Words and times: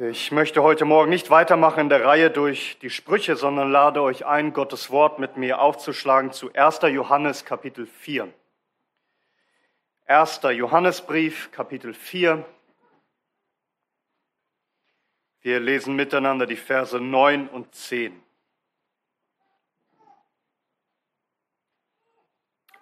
Ich 0.00 0.30
möchte 0.30 0.62
heute 0.62 0.84
Morgen 0.84 1.10
nicht 1.10 1.28
weitermachen 1.28 1.80
in 1.80 1.88
der 1.88 2.04
Reihe 2.04 2.30
durch 2.30 2.78
die 2.82 2.88
Sprüche, 2.88 3.34
sondern 3.34 3.72
lade 3.72 4.00
euch 4.00 4.24
ein, 4.24 4.52
Gottes 4.52 4.92
Wort 4.92 5.18
mit 5.18 5.36
mir 5.36 5.60
aufzuschlagen 5.60 6.30
zu 6.30 6.52
1. 6.52 6.82
Johannes 6.82 7.44
Kapitel 7.44 7.84
4. 7.84 8.32
1. 10.06 10.40
Johannesbrief 10.52 11.50
Kapitel 11.50 11.94
4. 11.94 12.44
Wir 15.40 15.58
lesen 15.58 15.96
miteinander 15.96 16.46
die 16.46 16.54
Verse 16.54 17.00
9 17.00 17.48
und 17.48 17.74
10. 17.74 18.22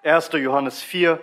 1. 0.02 0.32
Johannes 0.32 0.82
4, 0.82 1.18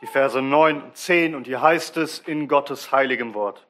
die 0.00 0.06
Verse 0.06 0.40
9 0.40 0.80
und 0.80 0.96
10 0.96 1.34
und 1.34 1.48
hier 1.48 1.60
heißt 1.60 1.96
es 1.96 2.20
in 2.20 2.46
Gottes 2.46 2.92
heiligem 2.92 3.34
Wort. 3.34 3.66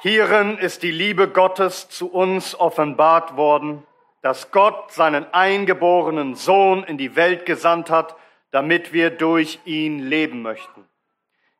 Hierin 0.00 0.58
ist 0.58 0.82
die 0.82 0.90
Liebe 0.90 1.28
Gottes 1.28 1.88
zu 1.88 2.12
uns 2.12 2.58
offenbart 2.58 3.36
worden, 3.36 3.82
dass 4.20 4.50
Gott 4.50 4.92
seinen 4.92 5.32
eingeborenen 5.32 6.34
Sohn 6.34 6.84
in 6.84 6.98
die 6.98 7.16
Welt 7.16 7.46
gesandt 7.46 7.90
hat, 7.90 8.14
damit 8.50 8.92
wir 8.92 9.10
durch 9.10 9.58
ihn 9.64 10.00
leben 10.00 10.42
möchten. 10.42 10.84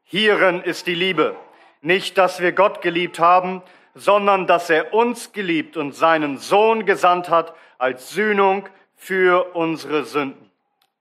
Hierin 0.04 0.60
ist 0.62 0.86
die 0.86 0.94
Liebe, 0.94 1.34
nicht 1.80 2.18
dass 2.18 2.40
wir 2.40 2.52
Gott 2.52 2.82
geliebt 2.82 3.18
haben, 3.18 3.62
sondern 3.94 4.46
dass 4.46 4.68
er 4.68 4.92
uns 4.92 5.32
geliebt 5.32 5.76
und 5.76 5.92
seinen 5.92 6.36
Sohn 6.36 6.84
gesandt 6.84 7.30
hat 7.30 7.54
als 7.78 8.10
Sühnung 8.10 8.68
für 8.96 9.54
unsere 9.54 10.04
Sünden. 10.04 10.50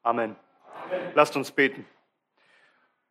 Amen. 0.03 0.35
Amen. 0.85 1.11
Lasst 1.13 1.35
uns 1.35 1.51
beten. 1.51 1.85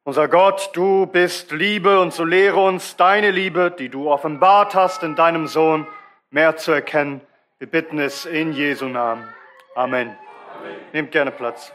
Unser 0.07 0.29
Gott, 0.29 0.69
du 0.75 1.07
bist 1.07 1.51
Liebe 1.51 1.99
und 1.99 2.13
so 2.13 2.25
lehre 2.25 2.61
uns 2.61 2.95
deine 2.95 3.31
Liebe, 3.31 3.71
die 3.71 3.89
du 3.89 4.11
offenbart 4.11 4.75
hast 4.75 5.03
in 5.03 5.17
deinem 5.17 5.47
Sohn, 5.47 5.87
mehr 6.29 6.59
zu 6.59 6.73
erkennen. 6.73 7.23
Wir 7.59 7.71
bitten 7.71 7.99
es 7.99 8.27
in 8.27 8.53
Jesu 8.53 8.85
Namen. 8.85 9.27
Amen. 9.75 10.15
Amen. 10.59 10.77
Nehmt 10.93 11.11
gerne 11.11 11.31
Platz. 11.31 11.73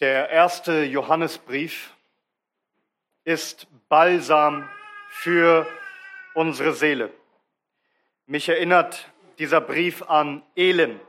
Der 0.00 0.28
erste 0.30 0.82
Johannesbrief 0.82 1.94
ist 3.24 3.66
Balsam 3.88 4.68
für 5.08 5.66
unsere 6.34 6.72
Seele. 6.72 7.10
Mich 8.26 8.48
erinnert 8.48 9.12
dieser 9.38 9.60
Brief 9.60 10.02
an 10.08 10.42
Elim. 10.54 11.00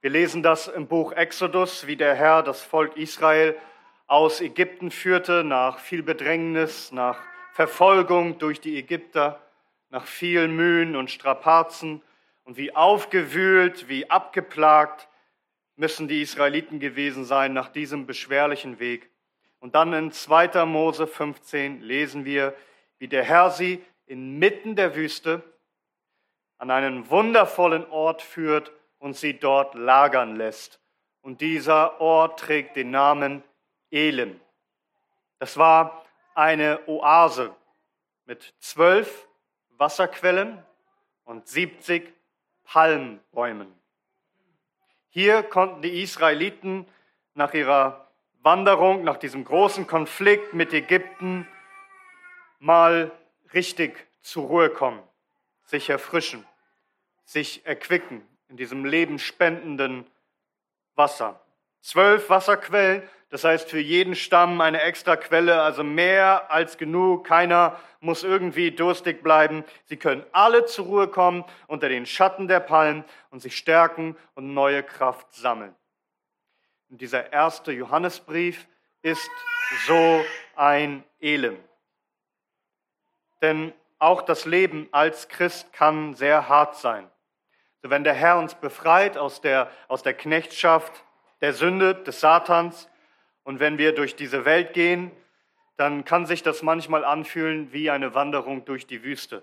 Wir 0.00 0.10
lesen 0.10 0.42
das 0.42 0.68
im 0.68 0.86
Buch 0.86 1.12
Exodus, 1.12 1.86
wie 1.86 1.96
der 1.96 2.14
Herr 2.14 2.42
das 2.42 2.62
Volk 2.62 2.96
Israel 2.96 3.56
aus 4.06 4.40
Ägypten 4.40 4.90
führte, 4.90 5.44
nach 5.44 5.78
viel 5.78 6.02
Bedrängnis, 6.02 6.92
nach 6.92 7.18
Verfolgung 7.52 8.38
durch 8.38 8.60
die 8.60 8.78
Ägypter, 8.78 9.40
nach 9.90 10.06
vielen 10.06 10.56
Mühen 10.56 10.96
und 10.96 11.10
Strapazen 11.10 12.02
und 12.44 12.56
wie 12.56 12.74
aufgewühlt, 12.74 13.88
wie 13.88 14.08
abgeplagt 14.08 15.08
müssen 15.76 16.08
die 16.08 16.22
Israeliten 16.22 16.80
gewesen 16.80 17.24
sein 17.24 17.52
nach 17.52 17.68
diesem 17.68 18.06
beschwerlichen 18.06 18.78
Weg. 18.78 19.10
Und 19.60 19.74
dann 19.74 19.92
in 19.92 20.10
2. 20.10 20.64
Mose 20.64 21.06
15 21.06 21.82
lesen 21.82 22.24
wir, 22.24 22.56
wie 22.98 23.08
der 23.08 23.22
Herr 23.22 23.50
sie 23.50 23.84
inmitten 24.06 24.74
der 24.74 24.96
Wüste 24.96 25.42
an 26.58 26.70
einen 26.70 27.08
wundervollen 27.10 27.88
Ort 27.90 28.22
führt 28.22 28.72
und 28.98 29.16
sie 29.16 29.38
dort 29.38 29.74
lagern 29.74 30.36
lässt. 30.36 30.80
Und 31.22 31.40
dieser 31.40 32.00
Ort 32.00 32.40
trägt 32.40 32.76
den 32.76 32.90
Namen 32.90 33.42
Elim. 33.90 34.40
Das 35.38 35.56
war 35.56 36.04
eine 36.34 36.80
Oase 36.86 37.54
mit 38.26 38.54
zwölf 38.58 39.26
Wasserquellen 39.70 40.62
und 41.24 41.46
70 41.48 42.12
Palmbäumen. 42.64 43.74
Hier 45.08 45.42
konnten 45.42 45.82
die 45.82 46.02
Israeliten 46.02 46.86
nach 47.34 47.54
ihrer 47.54 48.09
Wanderung, 48.42 49.04
nach 49.04 49.18
diesem 49.18 49.44
großen 49.44 49.86
Konflikt 49.86 50.54
mit 50.54 50.72
Ägypten 50.72 51.46
mal 52.58 53.10
richtig 53.52 54.06
zur 54.22 54.46
Ruhe 54.46 54.70
kommen, 54.70 55.02
sich 55.64 55.90
erfrischen, 55.90 56.46
sich 57.24 57.66
erquicken 57.66 58.22
in 58.48 58.56
diesem 58.56 58.84
lebenspendenden 58.84 60.06
Wasser. 60.94 61.40
Zwölf 61.82 62.30
Wasserquellen, 62.30 63.02
das 63.28 63.44
heißt 63.44 63.70
für 63.70 63.78
jeden 63.78 64.14
Stamm 64.14 64.60
eine 64.60 64.82
extra 64.82 65.16
Quelle, 65.16 65.62
also 65.62 65.84
mehr 65.84 66.50
als 66.50 66.78
genug. 66.78 67.26
Keiner 67.26 67.78
muss 68.00 68.24
irgendwie 68.24 68.70
durstig 68.70 69.22
bleiben. 69.22 69.64
Sie 69.84 69.96
können 69.96 70.24
alle 70.32 70.64
zur 70.64 70.86
Ruhe 70.86 71.08
kommen 71.08 71.44
unter 71.66 71.88
den 71.88 72.06
Schatten 72.06 72.48
der 72.48 72.60
Palmen 72.60 73.04
und 73.30 73.40
sich 73.40 73.56
stärken 73.56 74.16
und 74.34 74.52
neue 74.52 74.82
Kraft 74.82 75.32
sammeln. 75.32 75.74
Und 76.90 77.00
dieser 77.00 77.32
erste 77.32 77.70
Johannesbrief 77.70 78.66
ist 79.02 79.30
so 79.86 80.24
ein 80.56 81.04
Elem. 81.20 81.56
Denn 83.40 83.72
auch 84.00 84.22
das 84.22 84.44
Leben 84.44 84.88
als 84.90 85.28
Christ 85.28 85.72
kann 85.72 86.14
sehr 86.14 86.48
hart 86.48 86.76
sein. 86.76 87.08
So 87.82 87.90
wenn 87.90 88.02
der 88.02 88.14
Herr 88.14 88.38
uns 88.38 88.54
befreit 88.56 89.16
aus 89.16 89.40
der, 89.40 89.70
aus 89.86 90.02
der 90.02 90.14
Knechtschaft, 90.14 91.04
der 91.40 91.52
Sünde, 91.52 91.94
des 91.94 92.20
Satans, 92.20 92.88
und 93.44 93.60
wenn 93.60 93.78
wir 93.78 93.94
durch 93.94 94.16
diese 94.16 94.44
Welt 94.44 94.74
gehen, 94.74 95.12
dann 95.76 96.04
kann 96.04 96.26
sich 96.26 96.42
das 96.42 96.62
manchmal 96.62 97.04
anfühlen 97.04 97.72
wie 97.72 97.88
eine 97.88 98.14
Wanderung 98.14 98.64
durch 98.64 98.86
die 98.86 99.02
Wüste. 99.02 99.42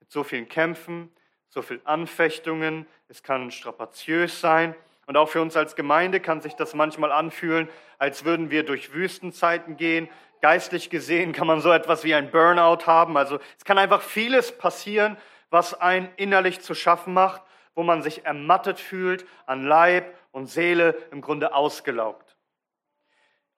Mit 0.00 0.10
so 0.10 0.22
vielen 0.24 0.48
Kämpfen, 0.48 1.10
so 1.48 1.62
vielen 1.62 1.84
Anfechtungen, 1.86 2.86
es 3.08 3.22
kann 3.22 3.50
strapaziös 3.50 4.40
sein 4.40 4.74
und 5.08 5.16
auch 5.16 5.30
für 5.30 5.40
uns 5.40 5.56
als 5.56 5.74
Gemeinde 5.74 6.20
kann 6.20 6.42
sich 6.42 6.54
das 6.54 6.74
manchmal 6.74 7.12
anfühlen, 7.12 7.70
als 7.96 8.26
würden 8.26 8.50
wir 8.50 8.62
durch 8.62 8.92
Wüstenzeiten 8.92 9.78
gehen. 9.78 10.06
Geistlich 10.42 10.90
gesehen 10.90 11.32
kann 11.32 11.46
man 11.46 11.62
so 11.62 11.72
etwas 11.72 12.04
wie 12.04 12.14
ein 12.14 12.30
Burnout 12.30 12.84
haben. 12.84 13.16
Also 13.16 13.38
es 13.56 13.64
kann 13.64 13.78
einfach 13.78 14.02
vieles 14.02 14.56
passieren, 14.58 15.16
was 15.48 15.72
einen 15.72 16.10
innerlich 16.16 16.60
zu 16.60 16.74
schaffen 16.74 17.14
macht, 17.14 17.40
wo 17.74 17.82
man 17.84 18.02
sich 18.02 18.26
ermattet 18.26 18.78
fühlt, 18.78 19.26
an 19.46 19.64
Leib 19.64 20.14
und 20.30 20.48
Seele 20.48 20.94
im 21.10 21.22
Grunde 21.22 21.54
ausgelaugt. 21.54 22.36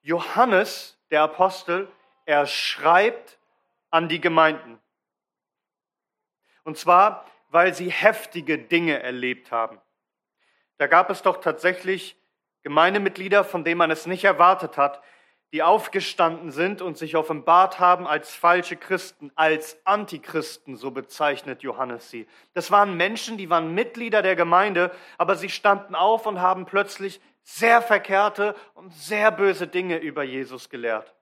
Johannes, 0.01 0.97
der 1.11 1.23
Apostel, 1.23 1.89
er 2.25 2.47
schreibt 2.47 3.37
an 3.89 4.07
die 4.07 4.21
Gemeinden. 4.21 4.79
Und 6.63 6.77
zwar, 6.77 7.25
weil 7.49 7.73
sie 7.73 7.91
heftige 7.91 8.57
Dinge 8.57 9.03
erlebt 9.03 9.51
haben. 9.51 9.81
Da 10.81 10.87
gab 10.87 11.11
es 11.11 11.21
doch 11.21 11.37
tatsächlich 11.37 12.17
Gemeindemitglieder, 12.63 13.43
von 13.43 13.63
denen 13.63 13.77
man 13.77 13.91
es 13.91 14.07
nicht 14.07 14.23
erwartet 14.23 14.77
hat, 14.77 15.03
die 15.53 15.61
aufgestanden 15.61 16.49
sind 16.49 16.81
und 16.81 16.97
sich 16.97 17.15
offenbart 17.15 17.79
haben 17.79 18.07
als 18.07 18.33
falsche 18.33 18.77
Christen, 18.77 19.31
als 19.35 19.79
Antichristen, 19.85 20.77
so 20.77 20.89
bezeichnet 20.89 21.61
Johannes 21.61 22.09
sie. 22.09 22.27
Das 22.55 22.71
waren 22.71 22.97
Menschen, 22.97 23.37
die 23.37 23.51
waren 23.51 23.75
Mitglieder 23.75 24.23
der 24.23 24.35
Gemeinde, 24.35 24.89
aber 25.19 25.35
sie 25.35 25.49
standen 25.49 25.93
auf 25.93 26.25
und 26.25 26.41
haben 26.41 26.65
plötzlich 26.65 27.21
sehr 27.43 27.83
verkehrte 27.83 28.55
und 28.73 28.91
sehr 28.91 29.29
böse 29.29 29.67
Dinge 29.67 29.99
über 29.99 30.23
Jesus 30.23 30.67
gelehrt. 30.67 31.13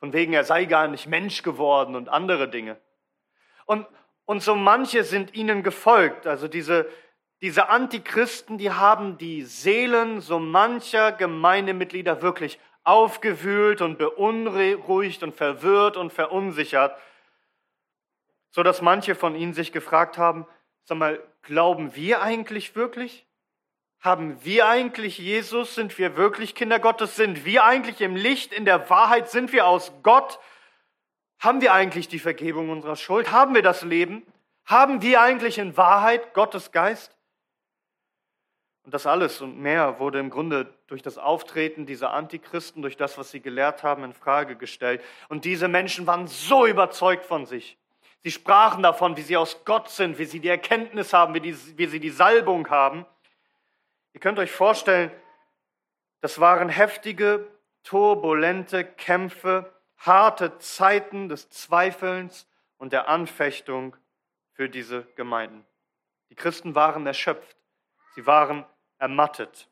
Von 0.00 0.14
wegen, 0.14 0.32
er 0.32 0.44
sei 0.44 0.64
gar 0.64 0.88
nicht 0.88 1.06
Mensch 1.06 1.42
geworden 1.42 1.96
und 1.96 2.08
andere 2.08 2.48
Dinge. 2.48 2.80
Und, 3.66 3.86
und 4.24 4.42
so 4.42 4.54
manche 4.54 5.04
sind 5.04 5.34
ihnen 5.34 5.62
gefolgt, 5.62 6.26
also 6.26 6.48
diese, 6.48 6.88
diese 7.44 7.68
Antichristen, 7.68 8.56
die 8.56 8.70
haben 8.70 9.18
die 9.18 9.42
Seelen 9.42 10.22
so 10.22 10.38
mancher 10.38 11.12
Gemeindemitglieder 11.12 12.22
wirklich 12.22 12.58
aufgewühlt 12.84 13.82
und 13.82 13.98
beunruhigt 13.98 15.22
und 15.22 15.36
verwirrt 15.36 15.98
und 15.98 16.10
verunsichert, 16.10 16.98
so 18.50 18.62
dass 18.62 18.80
manche 18.80 19.14
von 19.14 19.36
ihnen 19.36 19.52
sich 19.52 19.72
gefragt 19.72 20.16
haben, 20.16 20.46
sag 20.84 20.96
mal, 20.96 21.22
glauben 21.42 21.94
wir 21.94 22.22
eigentlich 22.22 22.76
wirklich? 22.76 23.26
Haben 24.00 24.42
wir 24.42 24.66
eigentlich 24.66 25.18
Jesus? 25.18 25.74
Sind 25.74 25.98
wir 25.98 26.16
wirklich 26.16 26.54
Kinder 26.54 26.78
Gottes? 26.78 27.14
Sind 27.14 27.44
wir 27.44 27.64
eigentlich 27.64 28.00
im 28.00 28.16
Licht, 28.16 28.54
in 28.54 28.64
der 28.64 28.88
Wahrheit? 28.88 29.30
Sind 29.30 29.52
wir 29.52 29.66
aus 29.66 29.92
Gott? 30.02 30.38
Haben 31.40 31.60
wir 31.60 31.74
eigentlich 31.74 32.08
die 32.08 32.20
Vergebung 32.20 32.70
unserer 32.70 32.96
Schuld? 32.96 33.32
Haben 33.32 33.54
wir 33.54 33.62
das 33.62 33.82
Leben? 33.82 34.26
Haben 34.64 35.02
wir 35.02 35.20
eigentlich 35.20 35.58
in 35.58 35.76
Wahrheit 35.76 36.32
Gottes 36.32 36.72
Geist? 36.72 37.13
Und 38.84 38.92
das 38.92 39.06
alles 39.06 39.40
und 39.40 39.58
mehr 39.58 39.98
wurde 39.98 40.18
im 40.18 40.28
Grunde 40.28 40.72
durch 40.88 41.00
das 41.00 41.16
Auftreten 41.16 41.86
dieser 41.86 42.12
Antichristen, 42.12 42.82
durch 42.82 42.98
das, 42.98 43.16
was 43.16 43.30
sie 43.30 43.40
gelehrt 43.40 43.82
haben, 43.82 44.04
in 44.04 44.12
Frage 44.12 44.56
gestellt. 44.56 45.02
Und 45.28 45.46
diese 45.46 45.68
Menschen 45.68 46.06
waren 46.06 46.26
so 46.26 46.66
überzeugt 46.66 47.24
von 47.24 47.46
sich. 47.46 47.78
Sie 48.22 48.30
sprachen 48.30 48.82
davon, 48.82 49.16
wie 49.16 49.22
sie 49.22 49.36
aus 49.36 49.64
Gott 49.64 49.88
sind, 49.88 50.18
wie 50.18 50.26
sie 50.26 50.40
die 50.40 50.48
Erkenntnis 50.48 51.12
haben, 51.12 51.34
wie, 51.34 51.40
die, 51.40 51.78
wie 51.78 51.86
sie 51.86 52.00
die 52.00 52.10
Salbung 52.10 52.68
haben. 52.68 53.06
Ihr 54.12 54.20
könnt 54.20 54.38
euch 54.38 54.52
vorstellen, 54.52 55.10
das 56.20 56.38
waren 56.38 56.68
heftige, 56.68 57.46
turbulente 57.82 58.84
Kämpfe, 58.84 59.72
harte 59.98 60.58
Zeiten 60.58 61.28
des 61.28 61.50
Zweifelns 61.50 62.46
und 62.78 62.92
der 62.92 63.08
Anfechtung 63.08 63.96
für 64.52 64.68
diese 64.68 65.02
Gemeinden. 65.16 65.64
Die 66.30 66.34
Christen 66.34 66.74
waren 66.74 67.06
erschöpft, 67.06 67.56
sie 68.14 68.26
waren 68.26 68.64
ermattet, 69.04 69.68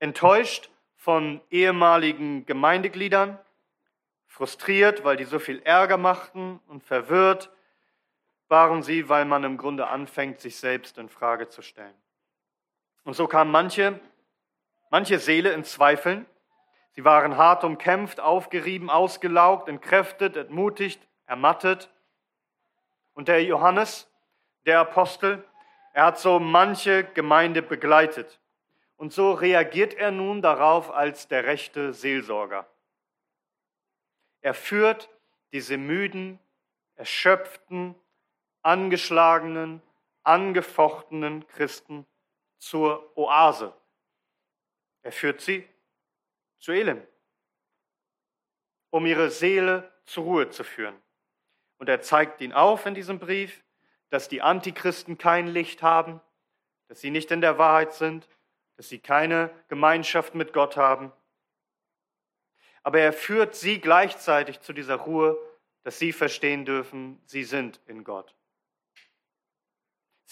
enttäuscht 0.00 0.68
von 0.96 1.40
ehemaligen 1.48 2.44
Gemeindegliedern, 2.44 3.38
frustriert, 4.26 5.04
weil 5.04 5.16
die 5.16 5.24
so 5.24 5.38
viel 5.38 5.62
Ärger 5.62 5.96
machten 5.96 6.58
und 6.66 6.82
verwirrt 6.82 7.50
waren 8.48 8.82
sie, 8.82 9.08
weil 9.08 9.26
man 9.26 9.44
im 9.44 9.56
Grunde 9.56 9.86
anfängt, 9.86 10.40
sich 10.40 10.56
selbst 10.56 10.98
in 10.98 11.08
Frage 11.08 11.48
zu 11.48 11.62
stellen. 11.62 11.94
Und 13.04 13.14
so 13.14 13.28
kamen 13.28 13.52
manche, 13.52 14.00
manche 14.90 15.20
Seele 15.20 15.52
in 15.52 15.62
Zweifeln. 15.62 16.26
Sie 16.96 17.04
waren 17.04 17.36
hart 17.36 17.62
umkämpft, 17.62 18.18
aufgerieben, 18.18 18.90
ausgelaugt, 18.90 19.68
entkräftet, 19.68 20.36
entmutigt, 20.36 21.06
ermattet. 21.26 21.90
Und 23.14 23.28
der 23.28 23.44
Johannes, 23.44 24.10
der 24.66 24.80
Apostel, 24.80 25.44
er 25.92 26.04
hat 26.06 26.18
so 26.18 26.38
manche 26.38 27.04
Gemeinde 27.04 27.62
begleitet. 27.62 28.40
Und 28.96 29.12
so 29.12 29.32
reagiert 29.32 29.94
er 29.94 30.10
nun 30.10 30.42
darauf 30.42 30.90
als 30.90 31.26
der 31.26 31.44
rechte 31.44 31.92
Seelsorger. 31.92 32.68
Er 34.42 34.54
führt 34.54 35.08
diese 35.52 35.76
müden, 35.76 36.38
erschöpften, 36.96 37.94
angeschlagenen, 38.62 39.82
angefochtenen 40.22 41.46
Christen 41.48 42.06
zur 42.58 43.16
Oase. 43.16 43.72
Er 45.02 45.12
führt 45.12 45.40
sie 45.40 45.66
zu 46.58 46.72
Elim, 46.72 47.02
um 48.90 49.06
ihre 49.06 49.30
Seele 49.30 49.90
zur 50.04 50.24
Ruhe 50.24 50.50
zu 50.50 50.62
führen. 50.62 51.00
Und 51.78 51.88
er 51.88 52.02
zeigt 52.02 52.42
ihnen 52.42 52.52
auf 52.52 52.84
in 52.84 52.94
diesem 52.94 53.18
Brief, 53.18 53.64
dass 54.10 54.28
die 54.28 54.42
Antichristen 54.42 55.18
kein 55.18 55.46
Licht 55.46 55.82
haben, 55.82 56.20
dass 56.88 57.00
sie 57.00 57.10
nicht 57.10 57.30
in 57.30 57.40
der 57.40 57.58
Wahrheit 57.58 57.94
sind, 57.94 58.28
dass 58.76 58.88
sie 58.88 58.98
keine 58.98 59.50
Gemeinschaft 59.68 60.34
mit 60.34 60.52
Gott 60.52 60.76
haben. 60.76 61.12
Aber 62.82 63.00
er 63.00 63.12
führt 63.12 63.54
sie 63.54 63.80
gleichzeitig 63.80 64.60
zu 64.60 64.72
dieser 64.72 64.96
Ruhe, 64.96 65.38
dass 65.82 65.98
sie 65.98 66.12
verstehen 66.12 66.64
dürfen, 66.64 67.20
sie 67.24 67.44
sind 67.44 67.80
in 67.86 68.04
Gott. 68.04 68.34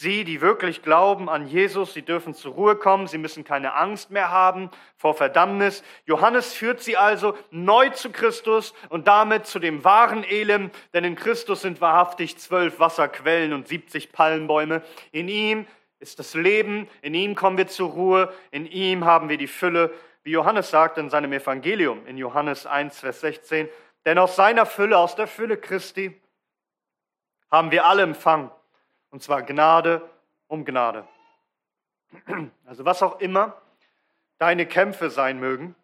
Sie, 0.00 0.22
die 0.22 0.40
wirklich 0.40 0.82
glauben 0.82 1.28
an 1.28 1.48
Jesus, 1.48 1.92
sie 1.92 2.02
dürfen 2.02 2.32
zur 2.32 2.54
Ruhe 2.54 2.76
kommen, 2.76 3.08
sie 3.08 3.18
müssen 3.18 3.42
keine 3.42 3.74
Angst 3.74 4.12
mehr 4.12 4.30
haben 4.30 4.70
vor 4.96 5.14
Verdammnis. 5.14 5.82
Johannes 6.06 6.54
führt 6.54 6.80
sie 6.80 6.96
also 6.96 7.36
neu 7.50 7.90
zu 7.90 8.12
Christus 8.12 8.74
und 8.90 9.08
damit 9.08 9.46
zu 9.46 9.58
dem 9.58 9.82
wahren 9.82 10.22
Elim, 10.22 10.70
denn 10.94 11.02
in 11.02 11.16
Christus 11.16 11.62
sind 11.62 11.80
wahrhaftig 11.80 12.38
zwölf 12.38 12.78
Wasserquellen 12.78 13.52
und 13.52 13.66
siebzig 13.66 14.12
Palmbäume. 14.12 14.82
In 15.10 15.26
ihm 15.26 15.66
ist 15.98 16.20
das 16.20 16.34
Leben, 16.34 16.88
in 17.02 17.14
ihm 17.14 17.34
kommen 17.34 17.58
wir 17.58 17.66
zur 17.66 17.90
Ruhe, 17.90 18.32
in 18.52 18.66
ihm 18.66 19.04
haben 19.04 19.28
wir 19.28 19.36
die 19.36 19.48
Fülle, 19.48 19.92
wie 20.22 20.30
Johannes 20.30 20.70
sagt 20.70 20.98
in 20.98 21.10
seinem 21.10 21.32
Evangelium, 21.32 22.06
in 22.06 22.18
Johannes 22.18 22.66
1, 22.66 23.00
Vers 23.00 23.20
16, 23.22 23.68
denn 24.04 24.18
aus 24.18 24.36
seiner 24.36 24.64
Fülle, 24.64 24.96
aus 24.96 25.16
der 25.16 25.26
Fülle 25.26 25.56
Christi, 25.56 26.22
haben 27.50 27.72
wir 27.72 27.84
alle 27.84 28.02
empfangen 28.02 28.52
und 29.10 29.22
zwar 29.22 29.42
Gnade 29.42 30.08
um 30.46 30.64
Gnade. 30.64 31.06
Also 32.64 32.84
was 32.84 33.02
auch 33.02 33.20
immer 33.20 33.60
deine 34.38 34.66
Kämpfe 34.66 35.10
sein 35.10 35.38
mögen, 35.40 35.74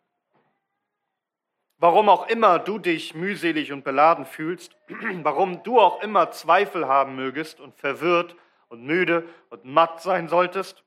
warum 1.78 2.08
auch 2.08 2.28
immer 2.28 2.58
du 2.58 2.78
dich 2.78 3.14
mühselig 3.14 3.72
und 3.72 3.84
beladen 3.84 4.24
fühlst, 4.24 4.76
warum 5.22 5.62
du 5.62 5.80
auch 5.80 6.02
immer 6.02 6.30
Zweifel 6.30 6.86
haben 6.86 7.16
mögest 7.16 7.60
und 7.60 7.74
verwirrt 7.74 8.36
und 8.68 8.84
müde 8.84 9.28
und 9.50 9.64
matt 9.64 10.00
sein 10.00 10.28
solltest, 10.28 10.84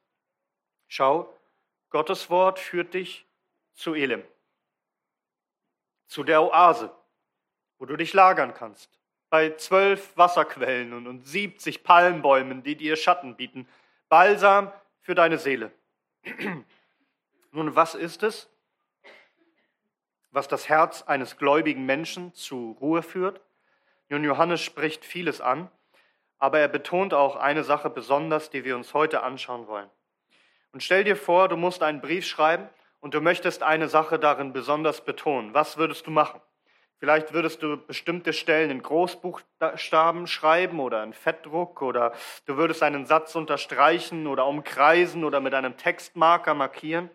schau, 0.88 1.34
Gottes 1.90 2.30
Wort 2.30 2.60
führt 2.60 2.94
dich 2.94 3.26
zu 3.74 3.94
Elim, 3.94 4.24
zu 6.08 6.24
der 6.24 6.42
Oase, 6.42 6.92
wo 7.78 7.86
du 7.86 7.96
dich 7.96 8.14
lagern 8.14 8.54
kannst, 8.54 9.00
bei 9.30 9.52
zwölf 9.52 10.16
Wasserquellen 10.16 10.94
und 11.08 11.26
70 11.26 11.84
Palmbäumen, 11.84 12.64
die 12.64 12.76
dir 12.76 12.96
Schatten 12.96 13.36
bieten. 13.36 13.68
Balsam 14.10 14.72
für 15.02 15.16
deine 15.16 15.38
Seele. 15.38 15.72
Nun, 17.52 17.76
was 17.76 17.96
ist 17.96 18.24
es, 18.24 18.50
was 20.32 20.48
das 20.48 20.70
Herz 20.70 21.04
eines 21.04 21.38
gläubigen 21.38 21.86
Menschen 21.86 22.34
zu 22.34 22.78
Ruhe 22.80 23.02
führt? 23.02 23.42
Nun, 24.10 24.24
Johannes 24.24 24.62
spricht 24.62 25.04
vieles 25.04 25.42
an, 25.42 25.70
aber 26.38 26.60
er 26.60 26.68
betont 26.68 27.14
auch 27.14 27.36
eine 27.36 27.64
Sache 27.64 27.90
besonders, 27.90 28.50
die 28.50 28.64
wir 28.64 28.76
uns 28.76 28.94
heute 28.94 29.24
anschauen 29.24 29.68
wollen. 29.68 29.90
Und 30.72 30.84
stell 30.84 31.04
dir 31.04 31.16
vor, 31.16 31.50
du 31.50 31.58
musst 31.58 31.82
einen 31.84 32.02
Brief 32.02 32.26
schreiben 32.26 32.70
und 33.00 33.14
du 33.14 33.22
möchtest 33.22 33.64
eine 33.64 33.90
Sache 33.90 34.20
darin 34.20 34.54
besonders 34.54 35.04
betonen. 35.04 35.54
Was 35.54 35.78
würdest 35.78 36.08
du 36.08 36.12
machen? 36.12 36.40
Vielleicht 37.00 37.32
würdest 37.32 37.62
du 37.62 37.78
bestimmte 37.78 38.34
Stellen 38.34 38.72
in 38.72 38.82
Großbuchstaben 38.82 40.26
schreiben 40.26 40.80
oder 40.80 41.04
in 41.04 41.14
Fettdruck 41.14 41.84
oder 41.84 42.14
du 42.46 42.58
würdest 42.58 42.82
einen 42.82 43.06
Satz 43.06 43.36
unterstreichen 43.36 44.26
oder 44.26 44.48
umkreisen 44.48 45.24
oder 45.24 45.40
mit 45.40 45.54
einem 45.54 45.78
Textmarker 45.78 46.56
markieren. 46.56 47.12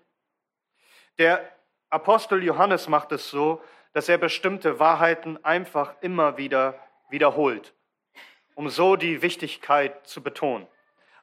Der 1.18 1.48
Apostel 1.90 2.44
Johannes 2.44 2.88
macht 2.88 3.10
es 3.10 3.28
so, 3.28 3.60
dass 3.92 4.08
er 4.08 4.18
bestimmte 4.18 4.78
Wahrheiten 4.78 5.44
einfach 5.44 5.96
immer 6.00 6.36
wieder 6.36 6.78
wiederholt, 7.10 7.74
um 8.54 8.68
so 8.68 8.94
die 8.96 9.20
Wichtigkeit 9.20 10.06
zu 10.06 10.22
betonen. 10.22 10.66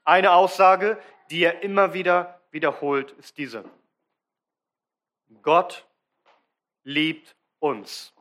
Eine 0.04 0.34
Aussage, 0.34 1.00
die 1.32 1.44
er 1.44 1.64
immer 1.64 1.94
wieder 1.94 2.42
wiederholt, 2.52 3.12
ist 3.14 3.38
diese. 3.38 3.64
Gott 5.42 5.88
liebt 6.84 7.36
uns. 7.60 8.14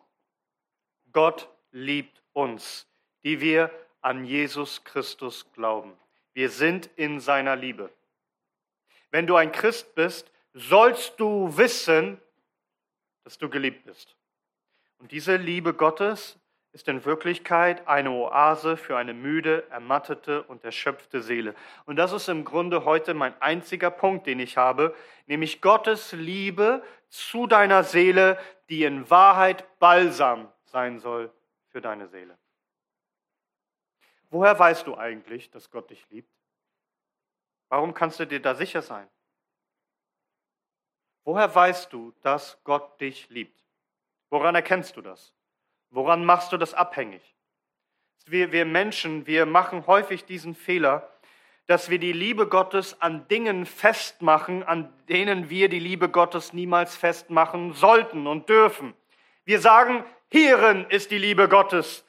Gott 1.18 1.48
liebt 1.72 2.22
uns, 2.32 2.86
die 3.24 3.40
wir 3.40 3.72
an 4.02 4.24
Jesus 4.24 4.84
Christus 4.84 5.50
glauben. 5.52 5.92
Wir 6.32 6.48
sind 6.48 6.88
in 6.94 7.18
seiner 7.18 7.56
Liebe. 7.56 7.90
Wenn 9.10 9.26
du 9.26 9.34
ein 9.34 9.50
Christ 9.50 9.96
bist, 9.96 10.30
sollst 10.54 11.18
du 11.18 11.56
wissen, 11.56 12.20
dass 13.24 13.36
du 13.36 13.48
geliebt 13.48 13.84
bist. 13.84 14.14
Und 14.98 15.10
diese 15.10 15.34
Liebe 15.34 15.74
Gottes 15.74 16.38
ist 16.70 16.86
in 16.86 17.04
Wirklichkeit 17.04 17.88
eine 17.88 18.12
Oase 18.12 18.76
für 18.76 18.96
eine 18.96 19.12
müde, 19.12 19.68
ermattete 19.70 20.44
und 20.44 20.62
erschöpfte 20.62 21.20
Seele. 21.20 21.56
Und 21.84 21.96
das 21.96 22.12
ist 22.12 22.28
im 22.28 22.44
Grunde 22.44 22.84
heute 22.84 23.14
mein 23.14 23.34
einziger 23.42 23.90
Punkt, 23.90 24.28
den 24.28 24.38
ich 24.38 24.56
habe, 24.56 24.94
nämlich 25.26 25.60
Gottes 25.62 26.12
Liebe 26.12 26.80
zu 27.08 27.48
deiner 27.48 27.82
Seele, 27.82 28.38
die 28.68 28.84
in 28.84 29.10
Wahrheit 29.10 29.64
Balsam 29.80 30.52
sein 30.70 30.98
soll 30.98 31.32
für 31.68 31.80
deine 31.80 32.08
Seele. 32.08 32.36
Woher 34.30 34.58
weißt 34.58 34.86
du 34.86 34.96
eigentlich, 34.96 35.50
dass 35.50 35.70
Gott 35.70 35.90
dich 35.90 36.08
liebt? 36.10 36.32
Warum 37.68 37.94
kannst 37.94 38.20
du 38.20 38.26
dir 38.26 38.40
da 38.40 38.54
sicher 38.54 38.82
sein? 38.82 39.08
Woher 41.24 41.54
weißt 41.54 41.92
du, 41.92 42.14
dass 42.22 42.58
Gott 42.64 43.00
dich 43.00 43.28
liebt? 43.28 43.64
Woran 44.30 44.54
erkennst 44.54 44.96
du 44.96 45.02
das? 45.02 45.34
Woran 45.90 46.24
machst 46.24 46.52
du 46.52 46.56
das 46.56 46.74
abhängig? 46.74 47.22
Wir, 48.26 48.52
wir 48.52 48.64
Menschen, 48.64 49.26
wir 49.26 49.46
machen 49.46 49.86
häufig 49.86 50.24
diesen 50.24 50.54
Fehler, 50.54 51.10
dass 51.66 51.90
wir 51.90 51.98
die 51.98 52.12
Liebe 52.12 52.48
Gottes 52.48 53.00
an 53.00 53.28
Dingen 53.28 53.66
festmachen, 53.66 54.62
an 54.62 54.92
denen 55.08 55.50
wir 55.50 55.68
die 55.68 55.78
Liebe 55.78 56.08
Gottes 56.08 56.54
niemals 56.54 56.96
festmachen 56.96 57.74
sollten 57.74 58.26
und 58.26 58.48
dürfen. 58.48 58.94
Wir 59.44 59.60
sagen, 59.60 60.04
Hierin 60.30 60.86
ist 60.90 61.10
die 61.10 61.18
Liebe 61.18 61.48
Gottes, 61.48 62.04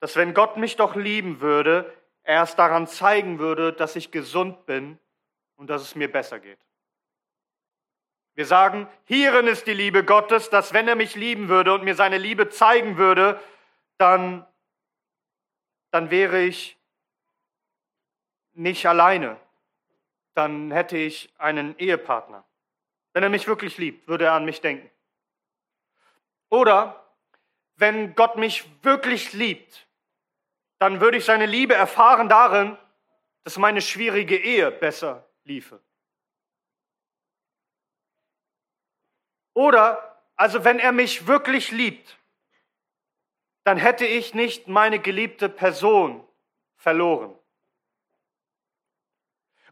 dass 0.00 0.16
wenn 0.16 0.34
Gott 0.34 0.56
mich 0.56 0.76
doch 0.76 0.96
lieben 0.96 1.40
würde, 1.40 1.92
er 2.22 2.42
es 2.42 2.56
daran 2.56 2.86
zeigen 2.86 3.38
würde, 3.38 3.72
dass 3.72 3.96
ich 3.96 4.10
gesund 4.10 4.66
bin 4.66 4.98
und 5.56 5.68
dass 5.68 5.82
es 5.82 5.94
mir 5.94 6.10
besser 6.10 6.40
geht. 6.40 6.58
Wir 8.34 8.46
sagen, 8.46 8.88
hierin 9.04 9.46
ist 9.46 9.66
die 9.66 9.74
Liebe 9.74 10.04
Gottes, 10.04 10.50
dass 10.50 10.72
wenn 10.72 10.88
er 10.88 10.96
mich 10.96 11.14
lieben 11.14 11.48
würde 11.48 11.72
und 11.72 11.84
mir 11.84 11.94
seine 11.94 12.18
Liebe 12.18 12.48
zeigen 12.48 12.96
würde, 12.96 13.40
dann, 13.96 14.44
dann 15.90 16.10
wäre 16.10 16.40
ich 16.40 16.76
nicht 18.54 18.86
alleine. 18.86 19.36
Dann 20.34 20.72
hätte 20.72 20.96
ich 20.96 21.32
einen 21.38 21.78
Ehepartner. 21.78 22.44
Wenn 23.12 23.22
er 23.22 23.28
mich 23.28 23.46
wirklich 23.46 23.78
liebt, 23.78 24.08
würde 24.08 24.24
er 24.24 24.32
an 24.32 24.44
mich 24.44 24.60
denken. 24.60 24.90
Oder 26.54 27.04
wenn 27.74 28.14
Gott 28.14 28.36
mich 28.36 28.64
wirklich 28.84 29.32
liebt, 29.32 29.88
dann 30.78 31.00
würde 31.00 31.16
ich 31.16 31.24
seine 31.24 31.46
Liebe 31.46 31.74
erfahren 31.74 32.28
darin, 32.28 32.78
dass 33.42 33.58
meine 33.58 33.82
schwierige 33.82 34.36
Ehe 34.36 34.70
besser 34.70 35.28
liefe. 35.42 35.80
Oder, 39.52 40.22
also 40.36 40.62
wenn 40.62 40.78
er 40.78 40.92
mich 40.92 41.26
wirklich 41.26 41.72
liebt, 41.72 42.16
dann 43.64 43.76
hätte 43.76 44.06
ich 44.06 44.32
nicht 44.32 44.68
meine 44.68 45.00
geliebte 45.00 45.48
Person 45.48 46.24
verloren. 46.76 47.36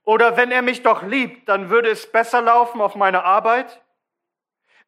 Oder 0.03 0.37
wenn 0.37 0.51
er 0.51 0.63
mich 0.63 0.83
doch 0.83 1.05
liebt, 1.05 1.49
dann 1.49 1.71
würde 1.71 1.91
es 1.91 2.11
besser 2.11 2.43
laufen 2.43 2.81
auf 2.81 2.97
meiner 2.97 3.25
Arbeit. 3.25 3.81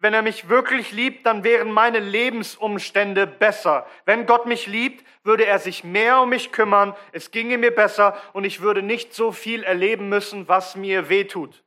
Wenn 0.05 0.13
er 0.13 0.21
mich 0.21 0.51
wirklich 0.51 0.93
liebt, 0.93 1.25
dann 1.25 1.45
wären 1.45 1.73
meine 1.73 1.99
Lebensumstände 1.99 3.27
besser. 3.27 3.87
Wenn 4.05 4.27
Gott 4.27 4.45
mich 4.45 4.67
liebt, 4.67 5.03
würde 5.23 5.47
er 5.47 5.59
sich 5.59 5.83
mehr 5.83 6.21
um 6.21 6.29
mich 6.29 6.53
kümmern, 6.53 6.95
es 7.13 7.31
ginge 7.31 7.57
mir 7.57 7.75
besser 7.75 8.15
und 8.35 8.45
ich 8.45 8.61
würde 8.61 8.83
nicht 8.83 9.15
so 9.15 9.33
viel 9.33 9.63
erleben 9.63 10.11
müssen, 10.11 10.47
was 10.47 10.77
mir 10.77 11.09
wehtut. 11.09 11.65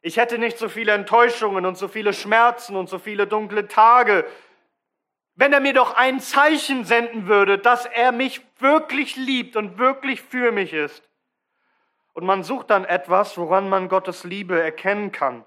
Ich 0.00 0.16
hätte 0.16 0.38
nicht 0.38 0.58
so 0.58 0.68
viele 0.68 0.90
Enttäuschungen 0.90 1.64
und 1.64 1.78
so 1.78 1.86
viele 1.86 2.12
Schmerzen 2.12 2.74
und 2.74 2.88
so 2.88 2.98
viele 2.98 3.28
dunkle 3.28 3.68
Tage. 3.68 4.26
Wenn 5.36 5.52
er 5.52 5.60
mir 5.60 5.72
doch 5.72 5.94
ein 5.94 6.18
Zeichen 6.18 6.84
senden 6.84 7.28
würde, 7.28 7.56
dass 7.56 7.86
er 7.86 8.10
mich 8.10 8.40
wirklich 8.58 9.14
liebt 9.14 9.54
und 9.54 9.78
wirklich 9.78 10.22
für 10.22 10.50
mich 10.50 10.72
ist. 10.72 11.08
Und 12.14 12.26
man 12.26 12.42
sucht 12.42 12.70
dann 12.70 12.84
etwas, 12.84 13.38
woran 13.38 13.68
man 13.68 13.88
Gottes 13.88 14.24
Liebe 14.24 14.60
erkennen 14.60 15.12
kann. 15.12 15.44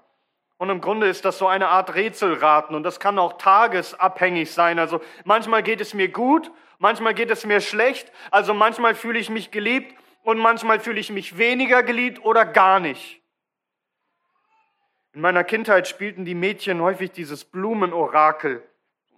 Und 0.56 0.70
im 0.70 0.80
Grunde 0.80 1.08
ist 1.08 1.24
das 1.24 1.38
so 1.38 1.48
eine 1.48 1.68
Art 1.68 1.94
Rätselraten 1.94 2.76
und 2.76 2.84
das 2.84 3.00
kann 3.00 3.18
auch 3.18 3.38
tagesabhängig 3.38 4.52
sein. 4.52 4.78
Also 4.78 5.00
manchmal 5.24 5.62
geht 5.62 5.80
es 5.80 5.94
mir 5.94 6.08
gut, 6.08 6.50
manchmal 6.78 7.14
geht 7.14 7.30
es 7.30 7.44
mir 7.44 7.60
schlecht, 7.60 8.12
also 8.30 8.54
manchmal 8.54 8.94
fühle 8.94 9.18
ich 9.18 9.30
mich 9.30 9.50
geliebt 9.50 9.94
und 10.22 10.38
manchmal 10.38 10.78
fühle 10.78 11.00
ich 11.00 11.10
mich 11.10 11.38
weniger 11.38 11.82
geliebt 11.82 12.24
oder 12.24 12.44
gar 12.44 12.78
nicht. 12.78 13.20
In 15.12 15.20
meiner 15.20 15.44
Kindheit 15.44 15.86
spielten 15.86 16.24
die 16.24 16.34
Mädchen 16.34 16.80
häufig 16.80 17.12
dieses 17.12 17.44
Blumenorakel. 17.44 18.62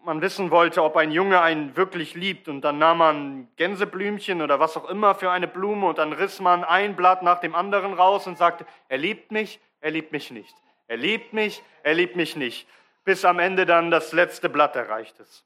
Man 0.05 0.21
wissen 0.21 0.51
wollte, 0.51 0.83
ob 0.83 0.97
ein 0.97 1.11
Junge 1.11 1.41
einen 1.41 1.77
wirklich 1.77 2.15
liebt 2.15 2.49
und 2.49 2.61
dann 2.63 2.79
nahm 2.79 2.99
man 2.99 3.49
Gänseblümchen 3.57 4.41
oder 4.41 4.61
was 4.61 4.77
auch 4.77 4.89
immer 4.89 5.15
für 5.15 5.31
eine 5.31 5.49
Blume 5.49 5.87
und 5.87 5.99
dann 5.99 6.13
riss 6.13 6.41
man 6.41 6.65
ein 6.65 6.97
Blatt 6.97 7.23
nach 7.23 7.41
dem 7.41 7.55
anderen 7.55 7.93
raus 7.93 8.27
und 8.27 8.39
sagte, 8.39 8.67
er 8.89 8.99
liebt 8.99 9.33
mich, 9.33 9.59
er 9.81 9.91
liebt 9.91 10.13
mich 10.13 10.31
nicht. 10.31 10.55
Er 10.89 10.97
liebt 10.97 11.33
mich, 11.33 11.63
er 11.83 11.95
liebt 11.95 12.17
mich 12.17 12.37
nicht, 12.37 12.69
bis 13.05 13.25
am 13.25 13.39
Ende 13.39 13.67
dann 13.67 13.91
das 13.91 14.13
letzte 14.13 14.49
Blatt 14.49 14.77
erreicht 14.77 15.19
ist. 15.21 15.45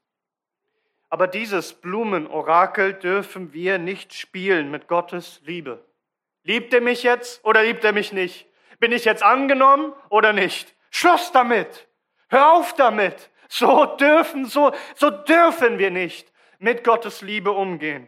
Aber 1.09 1.27
dieses 1.27 1.73
Blumenorakel 1.73 2.93
dürfen 2.93 3.51
wir 3.53 3.77
nicht 3.77 4.13
spielen 4.13 4.71
mit 4.71 4.87
Gottes 4.87 5.41
Liebe. 5.43 5.83
Liebt 6.43 6.73
er 6.73 6.81
mich 6.81 7.03
jetzt 7.03 7.43
oder 7.43 7.63
liebt 7.63 7.83
er 7.83 7.91
mich 7.91 8.13
nicht? 8.13 8.47
Bin 8.79 8.91
ich 8.91 9.05
jetzt 9.05 9.21
angenommen 9.21 9.93
oder 10.09 10.33
nicht? 10.33 10.75
Schluss 10.89 11.31
damit. 11.31 11.87
Hör 12.29 12.53
auf 12.53 12.73
damit. 12.73 13.29
So 13.49 13.85
dürfen, 13.85 14.45
so, 14.45 14.71
so 14.95 15.09
dürfen 15.09 15.77
wir 15.77 15.91
nicht 15.91 16.31
mit 16.59 16.85
Gottes 16.85 17.21
Liebe 17.21 17.51
umgehen. 17.51 18.07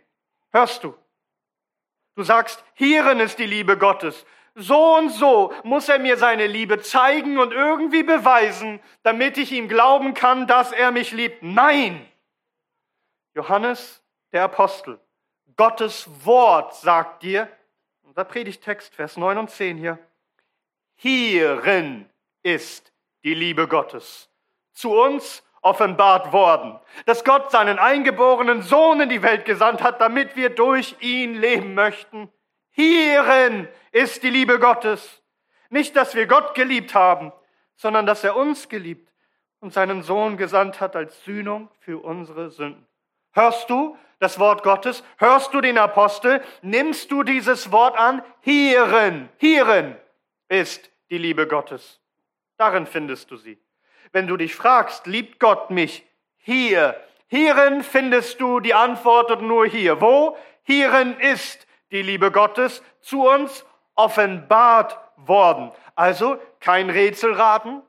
Hörst 0.52 0.84
du? 0.84 0.96
Du 2.16 2.24
sagst, 2.24 2.64
hierin 2.76 3.20
ist 3.20 3.38
die 3.40 3.46
Liebe 3.46 3.78
Gottes. 3.78 4.26
So 4.56 4.98
und 4.98 5.10
so 5.10 5.52
muss 5.64 5.90
er 5.90 6.00
mir 6.00 6.18
seine 6.18 6.46
Liebe 6.46 6.80
zeigen 6.80 7.40
und 7.40 7.52
irgendwie 7.52 8.04
beweisen, 8.04 8.80
damit 9.02 9.38
ich 9.38 9.52
ihm 9.52 9.68
glauben 9.68 10.14
kann, 10.14 10.46
dass 10.46 10.72
er 10.72 10.92
mich 10.92 11.12
liebt. 11.12 11.42
Nein! 11.42 12.08
Johannes, 13.34 14.04
der 14.32 14.44
Apostel, 14.44 15.00
Gottes 15.56 16.08
Wort 16.24 16.76
sagt 16.76 17.24
dir, 17.24 17.48
unser 18.04 18.26
Predigtext, 18.26 18.94
Vers 18.94 19.18
9 19.18 19.38
und 19.40 19.50
10 19.50 19.78
hier, 19.78 19.98
Hierin 20.96 22.08
ist 22.44 22.94
die 23.24 23.34
Liebe 23.34 23.68
Gottes 23.68 24.30
zu 24.74 24.92
uns 24.92 25.44
offenbart 25.62 26.34
worden, 26.34 26.80
dass 27.06 27.24
Gott 27.24 27.52
seinen 27.52 27.80
eingeborenen 27.80 28.62
Sohn 28.62 29.00
in 29.02 29.10
die 29.10 29.24
Welt 29.24 29.46
gesandt 29.46 29.82
hat, 29.82 30.02
damit 30.02 30.36
wir 30.36 30.50
durch 30.50 30.96
ihn 31.00 31.36
leben 31.36 31.74
möchten. 31.74 32.30
Hierin 32.74 33.68
ist 33.92 34.24
die 34.24 34.30
Liebe 34.30 34.60
Gottes. 34.60 35.22
Nicht, 35.70 35.96
dass 35.96 36.16
wir 36.16 36.28
Gott 36.28 36.56
geliebt 36.56 36.94
haben, 36.94 37.32
sondern 37.76 38.06
dass 38.06 38.24
er 38.24 38.36
uns 38.36 38.68
geliebt 38.68 39.12
und 39.60 39.74
seinen 39.74 40.04
Sohn 40.04 40.38
gesandt 40.38 40.82
hat 40.82 40.96
als 40.96 41.24
Sühnung 41.24 41.70
für 41.80 42.00
unsere 42.00 42.50
Sünden. 42.50 42.86
Hörst 43.32 43.70
du 43.70 43.98
das 44.20 44.40
Wort 44.40 44.64
Gottes? 44.64 45.04
Hörst 45.18 45.54
du 45.54 45.62
den 45.62 45.78
Apostel? 45.78 46.42
Nimmst 46.62 47.12
du 47.12 47.24
dieses 47.24 47.72
Wort 47.72 47.98
an? 47.98 48.24
Hierin, 48.42 49.30
hierin 49.38 49.96
ist 50.50 50.92
die 51.10 51.18
Liebe 51.18 51.48
Gottes. 51.48 52.00
Darin 52.58 52.86
findest 52.86 53.32
du 53.32 53.38
sie. 53.38 53.58
Wenn 54.12 54.28
du 54.28 54.38
dich 54.38 54.56
fragst, 54.56 55.08
liebt 55.08 55.40
Gott 55.40 55.70
mich? 55.72 56.06
Hier. 56.38 56.96
Hierin 57.28 57.84
findest 57.84 58.40
du 58.42 58.60
die 58.60 58.74
Antwort 58.74 59.32
und 59.32 59.48
nur 59.48 59.66
hier. 59.66 60.02
Wo? 60.02 60.38
Hierin 60.64 61.18
ist 61.20 61.68
die 61.94 62.02
Liebe 62.02 62.32
Gottes 62.32 62.84
zu 63.00 63.30
uns 63.30 63.66
offenbart 63.96 64.98
worden. 65.16 65.72
Also 65.96 66.38
kein 66.60 66.90
Rätselraten, 66.90 67.82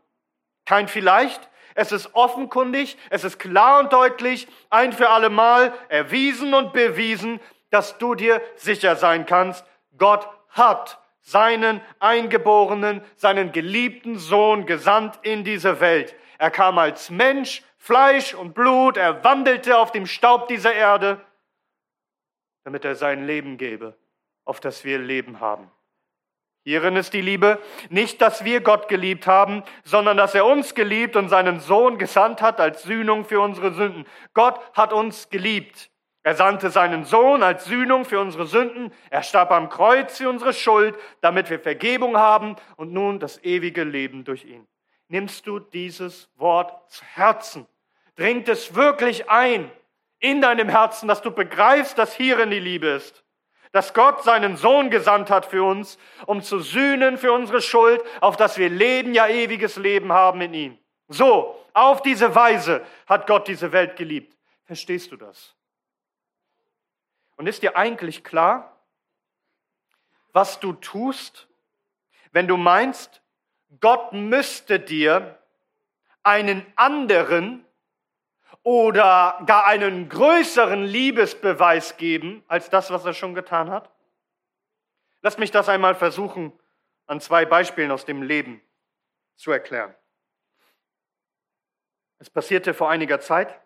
kein 0.67 0.87
vielleicht. 0.87 1.49
Es 1.75 1.91
ist 1.91 2.15
offenkundig, 2.15 2.97
es 3.11 3.25
ist 3.25 3.39
klar 3.41 3.81
und 3.81 3.93
deutlich, 3.93 4.47
ein 4.71 4.93
für 4.93 5.09
alle 5.09 5.31
Mal 5.31 5.73
erwiesen 5.89 6.55
und 6.55 6.73
bewiesen, 6.73 7.41
dass 7.71 7.99
du 7.99 8.15
dir 8.15 8.41
sicher 8.55 8.95
sein 8.95 9.27
kannst, 9.27 9.65
Gott 9.99 10.29
hat 10.51 11.01
seinen 11.21 11.81
eingeborenen, 11.99 13.03
seinen 13.17 13.51
geliebten 13.51 14.19
Sohn 14.19 14.67
gesandt 14.67 15.19
in 15.23 15.43
diese 15.43 15.81
Welt. 15.81 16.15
Er 16.39 16.51
kam 16.51 16.79
als 16.79 17.11
Mensch, 17.11 17.63
Fleisch 17.79 18.35
und 18.35 18.55
Blut, 18.55 18.97
er 18.97 19.25
wandelte 19.25 19.79
auf 19.79 19.91
dem 19.91 20.07
Staub 20.07 20.47
dieser 20.49 20.75
Erde, 20.75 21.21
damit 22.65 22.85
er 22.85 22.95
sein 22.95 23.27
Leben 23.27 23.57
gebe, 23.57 23.97
auf 24.45 24.61
das 24.61 24.85
wir 24.85 24.99
Leben 24.99 25.41
haben. 25.41 25.71
Hierin 26.65 26.97
ist 26.97 27.13
die 27.13 27.21
Liebe, 27.21 27.59
nicht, 27.91 28.23
dass 28.23 28.45
wir 28.45 28.63
Gott 28.63 28.89
geliebt 28.89 29.27
haben, 29.27 29.63
sondern 29.85 30.17
dass 30.17 30.35
er 30.35 30.47
uns 30.47 30.75
geliebt 30.75 31.15
und 31.15 31.29
seinen 31.29 31.61
Sohn 31.61 31.99
gesandt 31.99 32.41
hat 32.41 32.59
als 32.59 32.83
Sühnung 32.85 33.27
für 33.27 33.41
unsere 33.41 33.75
Sünden. 33.75 34.07
Gott 34.33 34.59
hat 34.73 34.95
uns 34.95 35.29
geliebt. 35.29 35.91
Er 36.23 36.35
sandte 36.35 36.71
seinen 36.71 37.05
Sohn 37.05 37.43
als 37.43 37.67
Sühnung 37.67 38.07
für 38.07 38.19
unsere 38.19 38.47
Sünden. 38.47 38.95
Er 39.11 39.23
starb 39.23 39.51
am 39.51 39.69
Kreuz 39.69 40.17
für 40.17 40.31
unsere 40.31 40.55
Schuld, 40.55 40.99
damit 41.21 41.51
wir 41.51 41.61
Vergebung 41.61 42.17
haben 42.17 42.57
und 42.77 42.95
nun 42.95 43.21
das 43.21 43.45
ewige 43.45 43.85
Leben 43.85 44.25
durch 44.25 44.47
ihn. 44.47 44.67
Nimmst 45.09 45.47
du 45.47 45.59
dieses 45.59 46.31
Wort 46.37 46.91
zu 46.91 47.05
Herzen? 47.05 47.67
Dringt 48.17 48.49
es 48.49 48.75
wirklich 48.75 49.29
ein 49.29 49.71
in 50.25 50.41
deinem 50.41 50.71
Herzen, 50.71 51.07
dass 51.07 51.21
du 51.21 51.31
begreifst, 51.31 51.99
dass 51.99 52.15
hierin 52.15 52.51
die 52.51 52.59
Liebe 52.59 52.87
ist? 52.87 53.23
Dass 53.73 53.93
Gott 53.93 54.25
seinen 54.25 54.57
Sohn 54.57 54.89
gesandt 54.89 55.29
hat 55.29 55.45
für 55.45 55.63
uns, 55.63 55.99
um 56.25 56.43
zu 56.43 56.61
sühnen 56.61 57.19
für 57.19 57.33
unsere 57.33 57.61
Schuld, 57.61 58.03
auf 58.23 58.39
dass 58.39 58.57
wir 58.57 58.71
Leben, 58.71 59.13
ja 59.13 59.29
ewiges 59.29 59.77
Leben 59.77 60.13
haben 60.13 60.41
in 60.41 60.55
ihm. 60.55 60.79
So, 61.09 61.63
auf 61.75 62.01
diese 62.01 62.35
Weise 62.35 62.83
hat 63.07 63.27
Gott 63.27 63.49
diese 63.49 63.71
Welt 63.73 63.97
geliebt. 63.97 64.35
Verstehst 64.65 65.13
du 65.13 65.17
das? 65.17 65.55
Und 67.37 67.47
ist 67.47 67.63
dir 67.63 67.77
eigentlich 67.77 68.25
klar, 68.25 68.81
was 70.33 70.59
du 70.59 70.73
tust, 70.73 71.49
wenn 72.33 72.49
du 72.49 72.57
meinst, 72.57 73.21
Gott 73.81 74.15
müsste 74.15 74.81
dir 74.81 75.39
einen 76.23 76.65
anderen 76.77 77.67
oder 78.65 79.41
gar 79.47 79.67
einen 79.67 80.09
größeren 80.09 80.83
Liebesbeweis 80.83 81.97
geben 81.97 82.43
als 82.49 82.69
das, 82.69 82.91
was 82.91 83.05
er 83.05 83.15
schon 83.15 83.35
getan 83.35 83.71
hat? 83.71 83.89
Lass 85.23 85.39
mich 85.39 85.53
das 85.53 85.69
einmal 85.69 85.95
versuchen, 85.95 86.53
an 87.07 87.21
zwei 87.21 87.45
Beispielen 87.45 87.93
aus 87.93 88.05
dem 88.05 88.23
Leben 88.23 88.61
zu 89.37 89.53
erklären. 89.53 89.95
Es 92.19 92.29
passierte 92.29 92.75
vor 92.75 92.91
einiger 92.91 93.21
Zeit 93.21 93.61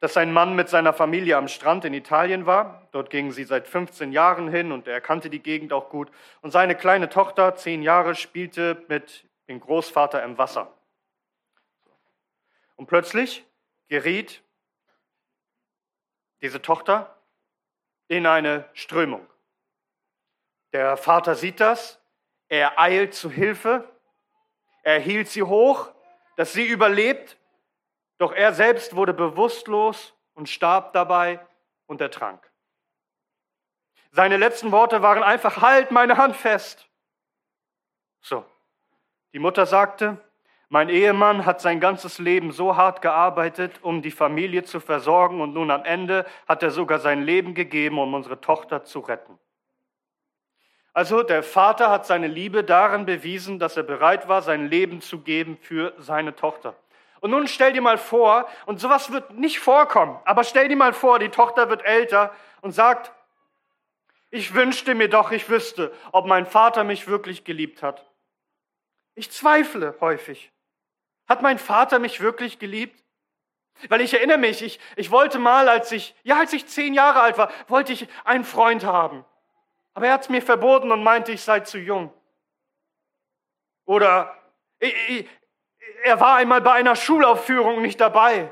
dass 0.00 0.16
ein 0.16 0.32
Mann 0.32 0.54
mit 0.54 0.68
seiner 0.68 0.92
Familie 0.92 1.36
am 1.36 1.48
Strand 1.48 1.84
in 1.84 1.94
Italien 1.94 2.46
war. 2.46 2.86
Dort 2.92 3.10
gingen 3.10 3.32
sie 3.32 3.44
seit 3.44 3.66
15 3.66 4.12
Jahren 4.12 4.48
hin 4.48 4.72
und 4.72 4.86
er 4.86 5.00
kannte 5.00 5.30
die 5.30 5.42
Gegend 5.42 5.72
auch 5.72 5.88
gut. 5.88 6.10
Und 6.42 6.50
seine 6.50 6.74
kleine 6.74 7.08
Tochter, 7.08 7.54
zehn 7.54 7.82
Jahre, 7.82 8.14
spielte 8.14 8.84
mit 8.88 9.26
dem 9.48 9.58
Großvater 9.58 10.22
im 10.22 10.36
Wasser. 10.36 10.75
Und 12.76 12.86
plötzlich 12.86 13.44
geriet 13.88 14.42
diese 16.40 16.62
Tochter 16.62 17.20
in 18.08 18.26
eine 18.26 18.68
Strömung. 18.74 19.26
Der 20.72 20.96
Vater 20.96 21.34
sieht 21.34 21.60
das, 21.60 22.00
er 22.48 22.78
eilt 22.78 23.14
zu 23.14 23.30
Hilfe, 23.30 23.90
er 24.82 25.00
hielt 25.00 25.28
sie 25.28 25.42
hoch, 25.42 25.90
dass 26.36 26.52
sie 26.52 26.64
überlebt 26.64 27.38
doch 28.18 28.32
er 28.32 28.52
selbst 28.54 28.96
wurde 28.96 29.12
bewusstlos 29.12 30.14
und 30.34 30.48
starb 30.48 30.92
dabei 30.92 31.44
und 31.86 32.00
er 32.00 32.10
trank. 32.10 32.50
Seine 34.10 34.38
letzten 34.38 34.72
Worte 34.72 35.02
waren 35.02 35.22
einfach, 35.22 35.60
halt 35.60 35.90
meine 35.90 36.16
Hand 36.16 36.36
fest. 36.36 36.88
So, 38.22 38.46
die 39.32 39.38
Mutter 39.38 39.66
sagte, 39.66 40.18
mein 40.68 40.88
Ehemann 40.88 41.46
hat 41.46 41.60
sein 41.60 41.78
ganzes 41.78 42.18
Leben 42.18 42.50
so 42.50 42.76
hart 42.76 43.00
gearbeitet, 43.00 43.78
um 43.82 44.02
die 44.02 44.10
Familie 44.10 44.64
zu 44.64 44.80
versorgen 44.80 45.40
und 45.40 45.54
nun 45.54 45.70
am 45.70 45.84
Ende 45.84 46.26
hat 46.48 46.62
er 46.62 46.72
sogar 46.72 46.98
sein 46.98 47.22
Leben 47.22 47.54
gegeben, 47.54 47.98
um 47.98 48.14
unsere 48.14 48.40
Tochter 48.40 48.82
zu 48.82 48.98
retten. 49.00 49.38
Also 50.92 51.22
der 51.22 51.42
Vater 51.42 51.90
hat 51.90 52.06
seine 52.06 52.26
Liebe 52.26 52.64
darin 52.64 53.06
bewiesen, 53.06 53.58
dass 53.58 53.76
er 53.76 53.84
bereit 53.84 54.28
war, 54.28 54.42
sein 54.42 54.68
Leben 54.68 55.00
zu 55.00 55.20
geben 55.20 55.56
für 55.60 55.94
seine 55.98 56.34
Tochter. 56.34 56.74
Und 57.20 57.30
nun 57.30 57.46
stell 57.46 57.72
dir 57.72 57.82
mal 57.82 57.98
vor, 57.98 58.48
und 58.66 58.80
sowas 58.80 59.12
wird 59.12 59.32
nicht 59.32 59.60
vorkommen, 59.60 60.18
aber 60.24 60.42
stell 60.42 60.68
dir 60.68 60.76
mal 60.76 60.92
vor, 60.92 61.18
die 61.18 61.28
Tochter 61.28 61.68
wird 61.68 61.84
älter 61.84 62.32
und 62.60 62.72
sagt, 62.72 63.12
ich 64.30 64.54
wünschte 64.54 64.94
mir 64.94 65.08
doch, 65.08 65.30
ich 65.30 65.48
wüsste, 65.48 65.92
ob 66.12 66.26
mein 66.26 66.46
Vater 66.46 66.82
mich 66.82 67.06
wirklich 67.06 67.44
geliebt 67.44 67.82
hat. 67.82 68.04
Ich 69.14 69.30
zweifle 69.30 69.94
häufig. 70.00 70.50
Hat 71.28 71.42
mein 71.42 71.58
Vater 71.58 71.98
mich 71.98 72.20
wirklich 72.20 72.58
geliebt? 72.58 73.02
Weil 73.88 74.00
ich 74.00 74.14
erinnere 74.14 74.38
mich, 74.38 74.62
ich, 74.62 74.80
ich 74.96 75.10
wollte 75.10 75.38
mal, 75.38 75.68
als 75.68 75.92
ich, 75.92 76.14
ja, 76.22 76.38
als 76.38 76.52
ich 76.52 76.66
zehn 76.66 76.94
Jahre 76.94 77.20
alt 77.20 77.36
war, 77.36 77.50
wollte 77.68 77.92
ich 77.92 78.08
einen 78.24 78.44
Freund 78.44 78.84
haben. 78.84 79.24
Aber 79.92 80.06
er 80.06 80.14
hat 80.14 80.22
es 80.22 80.28
mir 80.28 80.42
verboten 80.42 80.92
und 80.92 81.02
meinte, 81.02 81.32
ich 81.32 81.42
sei 81.42 81.60
zu 81.60 81.78
jung. 81.78 82.12
Oder 83.84 84.34
ich, 84.78 84.94
ich, 85.08 85.28
er 86.04 86.20
war 86.20 86.36
einmal 86.36 86.60
bei 86.60 86.72
einer 86.72 86.96
Schulaufführung 86.96 87.82
nicht 87.82 88.00
dabei. 88.00 88.50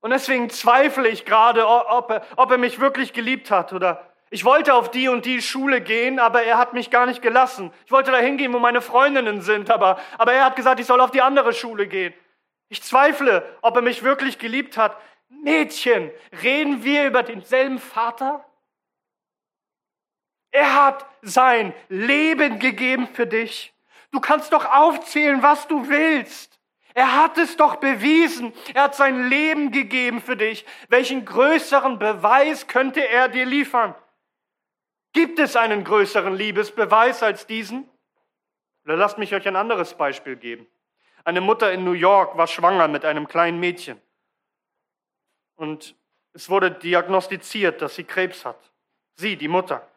Und 0.00 0.10
deswegen 0.10 0.50
zweifle 0.50 1.08
ich 1.08 1.24
gerade, 1.24 1.66
ob 1.66 2.10
er, 2.10 2.26
ob 2.36 2.50
er 2.50 2.58
mich 2.58 2.80
wirklich 2.80 3.12
geliebt 3.12 3.50
hat. 3.50 3.72
Oder 3.72 4.12
ich 4.36 4.44
wollte 4.44 4.74
auf 4.74 4.90
die 4.90 5.08
und 5.08 5.24
die 5.24 5.40
Schule 5.40 5.80
gehen, 5.80 6.18
aber 6.18 6.42
er 6.42 6.58
hat 6.58 6.74
mich 6.74 6.90
gar 6.90 7.06
nicht 7.06 7.22
gelassen. 7.22 7.72
Ich 7.86 7.90
wollte 7.90 8.10
da 8.10 8.18
hingehen, 8.18 8.52
wo 8.52 8.58
meine 8.58 8.82
Freundinnen 8.82 9.40
sind, 9.40 9.70
aber, 9.70 9.98
aber 10.18 10.34
er 10.34 10.44
hat 10.44 10.56
gesagt, 10.56 10.78
ich 10.78 10.84
soll 10.84 11.00
auf 11.00 11.10
die 11.10 11.22
andere 11.22 11.54
Schule 11.54 11.86
gehen. 11.86 12.12
Ich 12.68 12.82
zweifle, 12.82 13.48
ob 13.62 13.76
er 13.76 13.80
mich 13.80 14.02
wirklich 14.02 14.38
geliebt 14.38 14.76
hat. 14.76 14.94
Mädchen, 15.30 16.10
reden 16.42 16.84
wir 16.84 17.06
über 17.06 17.22
denselben 17.22 17.78
Vater? 17.78 18.44
Er 20.50 20.84
hat 20.84 21.06
sein 21.22 21.72
Leben 21.88 22.58
gegeben 22.58 23.08
für 23.10 23.26
dich. 23.26 23.72
Du 24.10 24.20
kannst 24.20 24.52
doch 24.52 24.66
aufzählen, 24.66 25.42
was 25.42 25.66
du 25.66 25.88
willst. 25.88 26.60
Er 26.92 27.16
hat 27.16 27.38
es 27.38 27.56
doch 27.56 27.76
bewiesen. 27.76 28.52
Er 28.74 28.82
hat 28.82 28.94
sein 28.94 29.30
Leben 29.30 29.70
gegeben 29.70 30.20
für 30.20 30.36
dich. 30.36 30.66
Welchen 30.90 31.24
größeren 31.24 31.98
Beweis 31.98 32.66
könnte 32.66 33.00
er 33.00 33.30
dir 33.30 33.46
liefern? 33.46 33.94
Gibt 35.16 35.38
es 35.38 35.56
einen 35.56 35.82
größeren 35.82 36.36
Liebesbeweis 36.36 37.22
als 37.22 37.46
diesen? 37.46 37.88
Oder 38.84 38.98
lasst 38.98 39.16
mich 39.16 39.34
euch 39.34 39.48
ein 39.48 39.56
anderes 39.56 39.94
Beispiel 39.94 40.36
geben. 40.36 40.66
Eine 41.24 41.40
Mutter 41.40 41.72
in 41.72 41.84
New 41.84 41.94
York 41.94 42.36
war 42.36 42.46
schwanger 42.46 42.86
mit 42.86 43.06
einem 43.06 43.26
kleinen 43.26 43.58
Mädchen. 43.58 43.98
Und 45.54 45.96
es 46.34 46.50
wurde 46.50 46.70
diagnostiziert, 46.70 47.80
dass 47.80 47.94
sie 47.94 48.04
Krebs 48.04 48.44
hat. 48.44 48.58
Sie, 49.14 49.36
die 49.36 49.48
Mutter. 49.48 49.88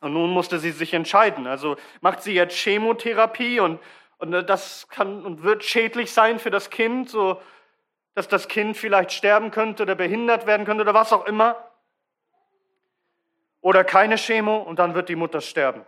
Und 0.00 0.14
nun 0.14 0.30
musste 0.30 0.58
sie 0.58 0.70
sich 0.70 0.94
entscheiden. 0.94 1.46
Also 1.46 1.76
macht 2.00 2.22
sie 2.22 2.32
jetzt 2.32 2.56
Chemotherapie 2.56 3.60
und, 3.60 3.78
und 4.16 4.32
das 4.32 4.88
kann 4.88 5.22
und 5.26 5.42
wird 5.42 5.64
schädlich 5.64 6.12
sein 6.12 6.38
für 6.38 6.50
das 6.50 6.70
Kind, 6.70 7.10
so 7.10 7.42
dass 8.14 8.26
das 8.26 8.48
Kind 8.48 8.78
vielleicht 8.78 9.12
sterben 9.12 9.50
könnte 9.50 9.82
oder 9.82 9.96
behindert 9.96 10.46
werden 10.46 10.64
könnte 10.64 10.80
oder 10.80 10.94
was 10.94 11.12
auch 11.12 11.26
immer 11.26 11.69
oder 13.60 13.84
keine 13.84 14.16
Chemo 14.16 14.58
und 14.58 14.78
dann 14.78 14.94
wird 14.94 15.08
die 15.08 15.16
Mutter 15.16 15.40
sterben. 15.40 15.84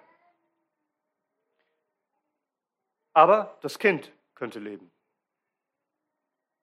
Aber 3.12 3.58
das 3.61 3.78
Kind 3.78 4.12
könnte 4.35 4.58
leben. 4.58 4.90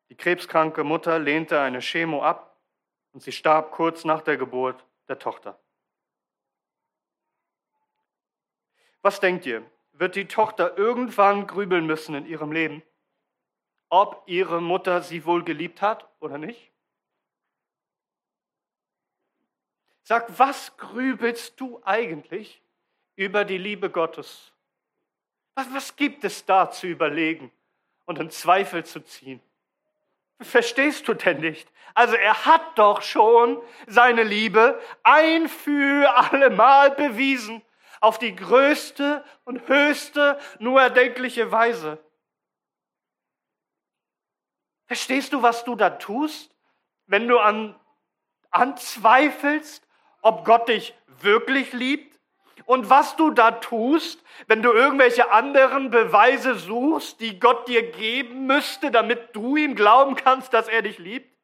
Die 0.10 0.16
krebskranke 0.16 0.84
Mutter 0.84 1.20
lehnte 1.20 1.60
eine 1.60 1.80
Chemo 1.80 2.24
ab 2.24 2.58
und 3.14 3.22
sie 3.22 3.32
starb 3.32 3.72
kurz 3.72 4.06
nach 4.06 4.22
der 4.22 4.38
Geburt 4.38 4.84
der 5.08 5.20
Tochter. 5.20 5.60
Was 9.02 9.20
denkt 9.20 9.46
ihr? 9.46 9.64
Wird 9.94 10.16
die 10.16 10.28
Tochter 10.28 10.78
irgendwann 10.78 11.46
grübeln 11.46 11.86
müssen 11.86 12.16
in 12.16 12.26
ihrem 12.26 12.52
Leben, 12.52 12.84
ob 13.90 14.24
ihre 14.28 14.62
Mutter 14.62 15.02
sie 15.02 15.26
wohl 15.26 15.44
geliebt 15.44 15.82
hat 15.82 16.08
oder 16.20 16.38
nicht? 16.38 16.69
Sag, 20.10 20.40
was 20.40 20.76
grübelst 20.76 21.62
du 21.62 21.84
eigentlich 21.86 22.64
über 23.16 23.46
die 23.46 23.60
Liebe 23.60 23.92
Gottes? 23.92 24.52
Was, 25.54 25.72
was 25.72 25.96
gibt 25.96 26.24
es 26.24 26.44
da 26.44 26.72
zu 26.72 26.88
überlegen 26.88 27.52
und 28.06 28.18
in 28.18 28.32
Zweifel 28.32 28.84
zu 28.84 29.02
ziehen? 29.02 29.40
Verstehst 30.42 31.08
du 31.08 31.14
denn 31.14 31.42
nicht? 31.42 31.72
Also 31.94 32.16
er 32.16 32.48
hat 32.48 32.80
doch 32.80 33.04
schon 33.04 33.62
seine 33.86 34.24
Liebe 34.24 34.82
ein 35.04 35.48
für 35.48 36.10
allemal 36.32 36.90
bewiesen, 36.90 37.62
auf 38.02 38.18
die 38.18 38.36
größte 38.36 39.24
und 39.44 39.68
höchste 39.68 40.40
nur 40.58 40.82
erdenkliche 40.82 41.52
Weise. 41.52 42.04
Verstehst 44.88 45.34
du, 45.34 45.44
was 45.44 45.66
du 45.66 45.76
da 45.76 45.92
tust, 45.92 46.56
wenn 47.06 47.28
du 47.28 47.38
an, 47.38 47.80
anzweifelst, 48.50 49.86
ob 50.22 50.46
Gott 50.46 50.70
dich 50.70 50.94
wirklich 51.22 51.74
liebt 51.74 52.20
und 52.66 52.90
was 52.90 53.16
du 53.16 53.32
da 53.32 53.52
tust, 53.52 54.24
wenn 54.48 54.62
du 54.62 54.72
irgendwelche 54.72 55.32
anderen 55.32 55.90
Beweise 55.90 56.54
suchst, 56.56 57.20
die 57.20 57.40
Gott 57.40 57.68
dir 57.68 57.92
geben 57.92 58.46
müsste, 58.46 58.92
damit 58.92 59.36
du 59.36 59.56
ihm 59.56 59.76
glauben 59.76 60.16
kannst, 60.16 60.54
dass 60.54 60.68
er 60.68 60.84
dich 60.84 61.00
liebt? 61.00 61.36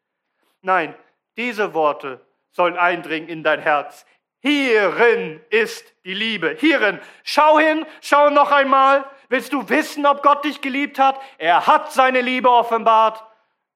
Nein, 0.62 0.94
diese 1.36 1.74
Worte 1.74 2.26
sollen 2.52 2.78
eindringen 2.78 3.28
in 3.28 3.44
dein 3.44 3.60
Herz. 3.60 4.06
Hierin 4.40 5.42
ist 5.50 5.96
die 6.06 6.14
Liebe. 6.14 6.56
Hierin. 6.60 7.00
Schau 7.24 7.58
hin, 7.58 7.88
schau 8.02 8.30
noch 8.30 8.52
einmal. 8.52 9.04
Willst 9.28 9.52
du 9.52 9.68
wissen, 9.70 10.06
ob 10.06 10.22
Gott 10.22 10.46
dich 10.46 10.62
geliebt 10.62 11.00
hat? 11.00 11.20
Er 11.40 11.66
hat 11.66 11.92
seine 11.92 12.22
Liebe 12.22 12.52
offenbart, 12.52 13.26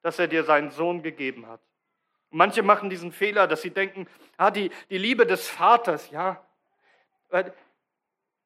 dass 0.04 0.20
er 0.20 0.28
dir 0.28 0.44
seinen 0.44 0.70
Sohn 0.70 1.02
gegeben 1.02 1.48
hat. 1.48 1.62
Manche 2.32 2.62
machen 2.63 2.89
diesen 2.89 3.12
Fehler, 3.12 3.48
dass 3.48 3.62
sie 3.62 3.72
denken, 3.72 4.08
ah, 4.38 4.52
die, 4.52 4.72
die 4.89 4.98
Liebe 4.98 5.26
des 5.26 5.48
Vaters, 5.48 6.10
ja, 6.12 6.44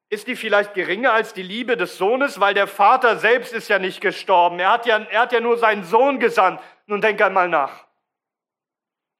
ist 0.08 0.26
die 0.26 0.36
vielleicht 0.36 0.74
geringer 0.74 1.12
als 1.12 1.34
die 1.34 1.42
Liebe 1.42 1.76
des 1.76 1.98
Sohnes, 1.98 2.40
weil 2.40 2.54
der 2.54 2.66
Vater 2.66 3.18
selbst 3.18 3.52
ist 3.52 3.68
ja 3.68 3.78
nicht 3.78 4.00
gestorben. 4.00 4.58
Er 4.58 4.70
hat 4.70 4.86
ja, 4.86 4.98
er 4.98 5.20
hat 5.20 5.32
ja 5.32 5.40
nur 5.40 5.58
seinen 5.58 5.84
Sohn 5.84 6.20
gesandt. 6.20 6.60
Nun 6.86 7.00
denk 7.00 7.20
einmal 7.20 7.48
nach. 7.48 7.86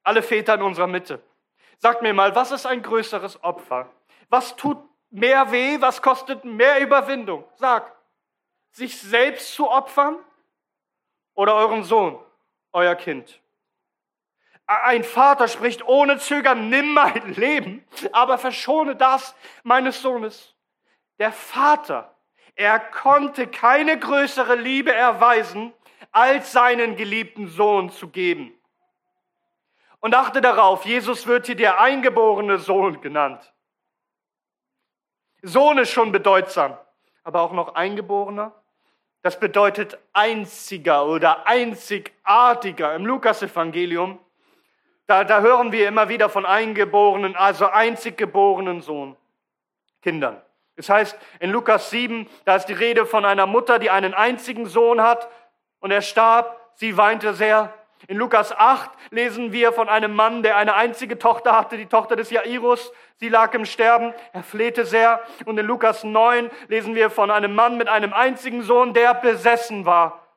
Alle 0.03 0.23
Väter 0.23 0.55
in 0.55 0.61
unserer 0.61 0.87
Mitte. 0.87 1.21
Sagt 1.77 2.01
mir 2.01 2.13
mal, 2.13 2.35
was 2.35 2.51
ist 2.51 2.65
ein 2.65 2.81
größeres 2.81 3.43
Opfer? 3.43 3.89
Was 4.29 4.55
tut 4.55 4.77
mehr 5.09 5.51
weh? 5.51 5.77
Was 5.81 6.01
kostet 6.01 6.45
mehr 6.45 6.79
Überwindung? 6.79 7.43
Sag, 7.55 7.91
sich 8.71 8.99
selbst 8.99 9.53
zu 9.53 9.69
opfern 9.69 10.17
oder 11.33 11.55
euren 11.55 11.83
Sohn, 11.83 12.19
euer 12.71 12.95
Kind? 12.95 13.41
Ein 14.67 15.03
Vater 15.03 15.47
spricht 15.47 15.87
ohne 15.87 16.17
Zögern, 16.17 16.69
nimm 16.69 16.93
mein 16.93 17.33
Leben, 17.35 17.85
aber 18.11 18.37
verschone 18.37 18.95
das 18.95 19.35
meines 19.63 20.01
Sohnes. 20.01 20.55
Der 21.19 21.31
Vater, 21.31 22.15
er 22.55 22.79
konnte 22.79 23.47
keine 23.47 23.99
größere 23.99 24.55
Liebe 24.55 24.93
erweisen, 24.93 25.73
als 26.11 26.51
seinen 26.51 26.95
geliebten 26.95 27.47
Sohn 27.47 27.89
zu 27.89 28.09
geben. 28.09 28.53
Und 29.99 30.15
achte 30.15 30.41
darauf, 30.41 30.85
Jesus 30.85 31.27
wird 31.27 31.45
hier 31.45 31.55
der 31.55 31.79
eingeborene 31.79 32.57
Sohn 32.57 33.01
genannt. 33.01 33.53
Sohn 35.41 35.77
ist 35.77 35.91
schon 35.91 36.11
bedeutsam, 36.11 36.77
aber 37.23 37.41
auch 37.41 37.51
noch 37.51 37.75
eingeborener. 37.75 38.53
Das 39.21 39.39
bedeutet 39.39 39.97
einziger 40.13 41.05
oder 41.05 41.47
einzigartiger. 41.47 42.95
Im 42.95 43.05
Lukasevangelium 43.05 44.19
da, 45.07 45.23
da 45.23 45.41
hören 45.41 45.71
wir 45.71 45.87
immer 45.87 46.09
wieder 46.09 46.29
von 46.29 46.45
eingeborenen, 46.45 47.35
also 47.35 47.67
einzig 47.67 48.17
geborenen 48.17 48.81
Sohn, 48.81 49.15
Kindern. 50.01 50.41
Das 50.75 50.89
heißt, 50.89 51.17
in 51.39 51.51
Lukas 51.51 51.89
7, 51.89 52.27
da 52.43 52.55
ist 52.55 52.65
die 52.65 52.73
Rede 52.73 53.05
von 53.05 53.23
einer 53.23 53.45
Mutter, 53.45 53.79
die 53.79 53.89
einen 53.89 54.13
einzigen 54.13 54.65
Sohn 54.65 55.01
hat 55.01 55.29
und 55.79 55.91
er 55.91 56.01
starb, 56.01 56.59
sie 56.75 56.97
weinte 56.97 57.33
sehr. 57.33 57.73
In 58.07 58.17
Lukas 58.17 58.51
8 58.51 58.91
lesen 59.09 59.51
wir 59.51 59.71
von 59.71 59.89
einem 59.89 60.13
Mann, 60.15 60.43
der 60.43 60.57
eine 60.57 60.75
einzige 60.75 61.17
Tochter 61.17 61.57
hatte, 61.57 61.77
die 61.77 61.87
Tochter 61.87 62.15
des 62.15 62.29
Jairus. 62.29 62.91
Sie 63.15 63.29
lag 63.29 63.53
im 63.53 63.65
Sterben, 63.65 64.13
er 64.33 64.43
flehte 64.43 64.85
sehr. 64.85 65.21
Und 65.45 65.57
in 65.57 65.65
Lukas 65.65 66.03
9 66.03 66.51
lesen 66.67 66.93
wir 66.93 67.09
von 67.09 67.31
einem 67.31 67.55
Mann 67.55 67.77
mit 67.77 67.87
einem 67.87 68.13
einzigen 68.13 68.61
Sohn, 68.61 68.93
der 68.93 69.13
besessen 69.13 69.85
war. 69.85 70.27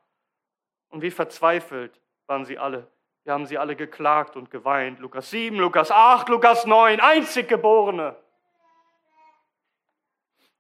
Und 0.89 1.03
wie 1.03 1.11
verzweifelt 1.11 2.01
waren 2.27 2.45
sie 2.45 2.59
alle. 2.59 2.87
Wir 3.29 3.35
haben 3.35 3.45
sie 3.45 3.59
alle 3.59 3.77
geklagt 3.77 4.37
und 4.37 4.51
geweint. 4.51 5.01
Lukas 5.01 5.29
7, 5.29 5.59
Lukas 5.59 5.91
8, 5.91 6.31
Lukas 6.31 6.65
9, 6.65 6.99
einzig 6.99 7.47
Geborene. 7.47 8.17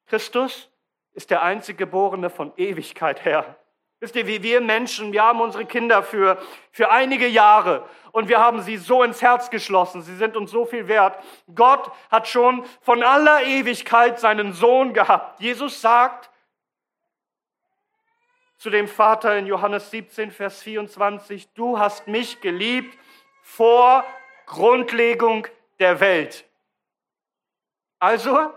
Christus 0.07 0.68
ist 1.14 1.31
der 1.31 1.40
einzig 1.42 1.78
Geborene 1.78 2.28
von 2.28 2.52
Ewigkeit 2.59 3.24
her. 3.24 3.57
Wisst 4.00 4.16
ihr, 4.16 4.26
wie 4.26 4.42
wir 4.42 4.61
Menschen, 4.61 5.14
wir 5.14 5.22
haben 5.22 5.40
unsere 5.40 5.64
Kinder 5.64 6.02
für, 6.02 6.37
für 6.70 6.90
einige 6.90 7.26
Jahre 7.26 7.88
und 8.12 8.28
wir 8.28 8.38
haben 8.38 8.61
sie 8.61 8.76
so 8.76 9.02
ins 9.02 9.22
Herz 9.22 9.48
geschlossen. 9.48 10.02
Sie 10.02 10.16
sind 10.16 10.37
uns 10.37 10.50
so 10.50 10.66
viel 10.66 10.88
wert. 10.88 11.18
Gott 11.54 11.90
hat 12.11 12.28
schon 12.28 12.66
von 12.83 13.02
aller 13.02 13.44
Ewigkeit 13.44 14.20
seinen 14.20 14.52
Sohn 14.52 14.92
gehabt. 14.92 15.40
Jesus 15.40 15.81
sagt 15.81 16.28
zu 18.58 18.70
dem 18.70 18.88
Vater 18.88 19.38
in 19.38 19.46
Johannes 19.46 19.90
17, 19.90 20.32
Vers 20.32 20.62
24, 20.62 21.48
du 21.54 21.78
hast 21.78 22.08
mich 22.08 22.40
geliebt 22.40 22.98
vor 23.42 24.04
Grundlegung 24.46 25.46
der 25.78 26.00
Welt. 26.00 26.44
Also, 28.00 28.52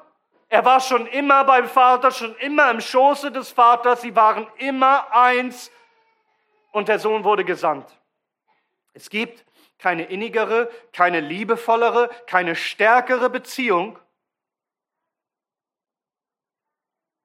er 0.49 0.65
war 0.65 0.79
schon 0.79 1.07
immer 1.07 1.43
beim 1.45 1.67
Vater, 1.67 2.11
schon 2.11 2.35
immer 2.37 2.69
im 2.71 2.81
Schoße 2.81 3.31
des 3.31 3.51
Vaters. 3.51 4.01
Sie 4.01 4.15
waren 4.15 4.47
immer 4.57 5.11
eins 5.13 5.71
und 6.71 6.87
der 6.87 6.99
Sohn 6.99 7.23
wurde 7.23 7.45
gesandt. 7.45 7.87
Es 8.93 9.09
gibt 9.09 9.45
keine 9.77 10.03
innigere, 10.05 10.69
keine 10.91 11.21
liebevollere, 11.21 12.09
keine 12.27 12.55
stärkere 12.55 13.29
Beziehung 13.29 13.97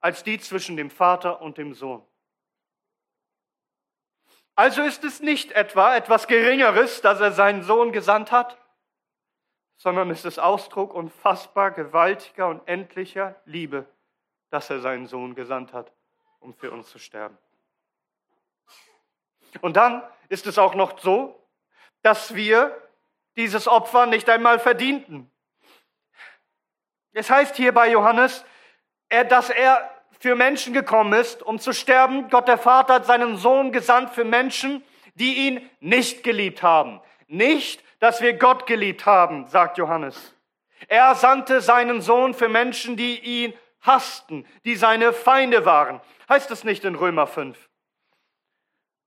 als 0.00 0.22
die 0.22 0.38
zwischen 0.38 0.76
dem 0.76 0.90
Vater 0.90 1.40
und 1.40 1.58
dem 1.58 1.74
Sohn. 1.74 2.06
Also 4.57 4.83
ist 4.83 5.05
es 5.05 5.21
nicht 5.21 5.53
etwa 5.53 5.95
etwas 5.95 6.27
Geringeres, 6.27 7.03
dass 7.03 7.21
er 7.21 7.33
seinen 7.33 7.62
Sohn 7.62 7.92
gesandt 7.92 8.33
hat, 8.33 8.57
sondern 9.77 10.11
es 10.11 10.25
ist 10.25 10.38
Ausdruck 10.38 10.95
unfassbar 10.95 11.71
gewaltiger 11.73 12.49
und 12.49 12.66
endlicher 12.66 13.38
Liebe, 13.45 13.85
dass 14.49 14.71
er 14.71 14.81
seinen 14.81 15.07
Sohn 15.07 15.35
gesandt 15.35 15.75
hat, 15.75 15.92
um 16.40 16.55
für 16.55 16.71
uns 16.71 16.88
zu 16.88 16.99
sterben. 16.99 17.37
Und 19.61 19.77
dann 19.77 20.03
ist 20.31 20.47
es 20.47 20.59
auch 20.59 20.75
noch 20.75 20.99
so, 21.01 21.38
dass 22.01 22.35
wir 22.35 22.75
dieses 23.37 23.69
Opfer 23.69 24.07
nicht 24.07 24.29
einmal 24.31 24.59
verdienten. 24.59 25.31
Es 27.12 27.29
heißt 27.29 27.57
hier 27.57 27.73
bei 27.73 27.90
Johannes, 27.90 28.42
dass 29.11 29.51
er 29.51 29.95
für 30.18 30.35
Menschen 30.35 30.72
gekommen 30.72 31.12
ist, 31.12 31.42
um 31.42 31.59
zu 31.59 31.72
sterben. 31.72 32.29
Gott 32.29 32.48
der 32.48 32.59
Vater 32.59 32.94
hat 32.94 33.07
seinen 33.07 33.37
Sohn 33.37 33.72
gesandt 33.72 34.11
für 34.11 34.24
Menschen, 34.24 34.83
die 35.14 35.46
ihn 35.48 35.70
nicht 35.81 36.22
geliebt 36.22 36.62
haben. 36.62 37.00
Nicht 37.29 37.83
dass 37.98 38.20
wir 38.20 38.35
Gott 38.35 38.66
geliebt 38.66 39.07
haben, 39.07 39.46
sagt 39.46 39.79
Johannes. 39.79 40.35
Er 40.88 41.14
sandte 41.14 41.61
seinen 41.61 42.00
Sohn 42.00 42.35
für 42.35 42.48
Menschen, 42.48 42.96
die 42.96 43.18
ihn 43.18 43.55
hassten, 43.81 44.46
die 44.64 44.76
seine 44.76 45.12
Feinde 45.12 45.64
waren. 45.64 46.00
Heißt 46.29 46.50
es 46.50 46.64
nicht 46.64 46.85
in 46.85 46.94
Römer 46.94 47.26
5? 47.26 47.57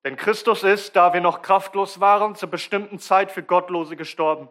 Denn 0.06 0.15
Christus 0.15 0.63
ist, 0.63 0.95
da 0.95 1.13
wir 1.13 1.22
noch 1.22 1.41
kraftlos 1.41 2.00
waren, 2.00 2.36
zur 2.36 2.50
bestimmten 2.50 3.00
Zeit 3.00 3.32
für 3.32 3.43
Gottlose 3.43 3.95
gestorben. 3.95 4.50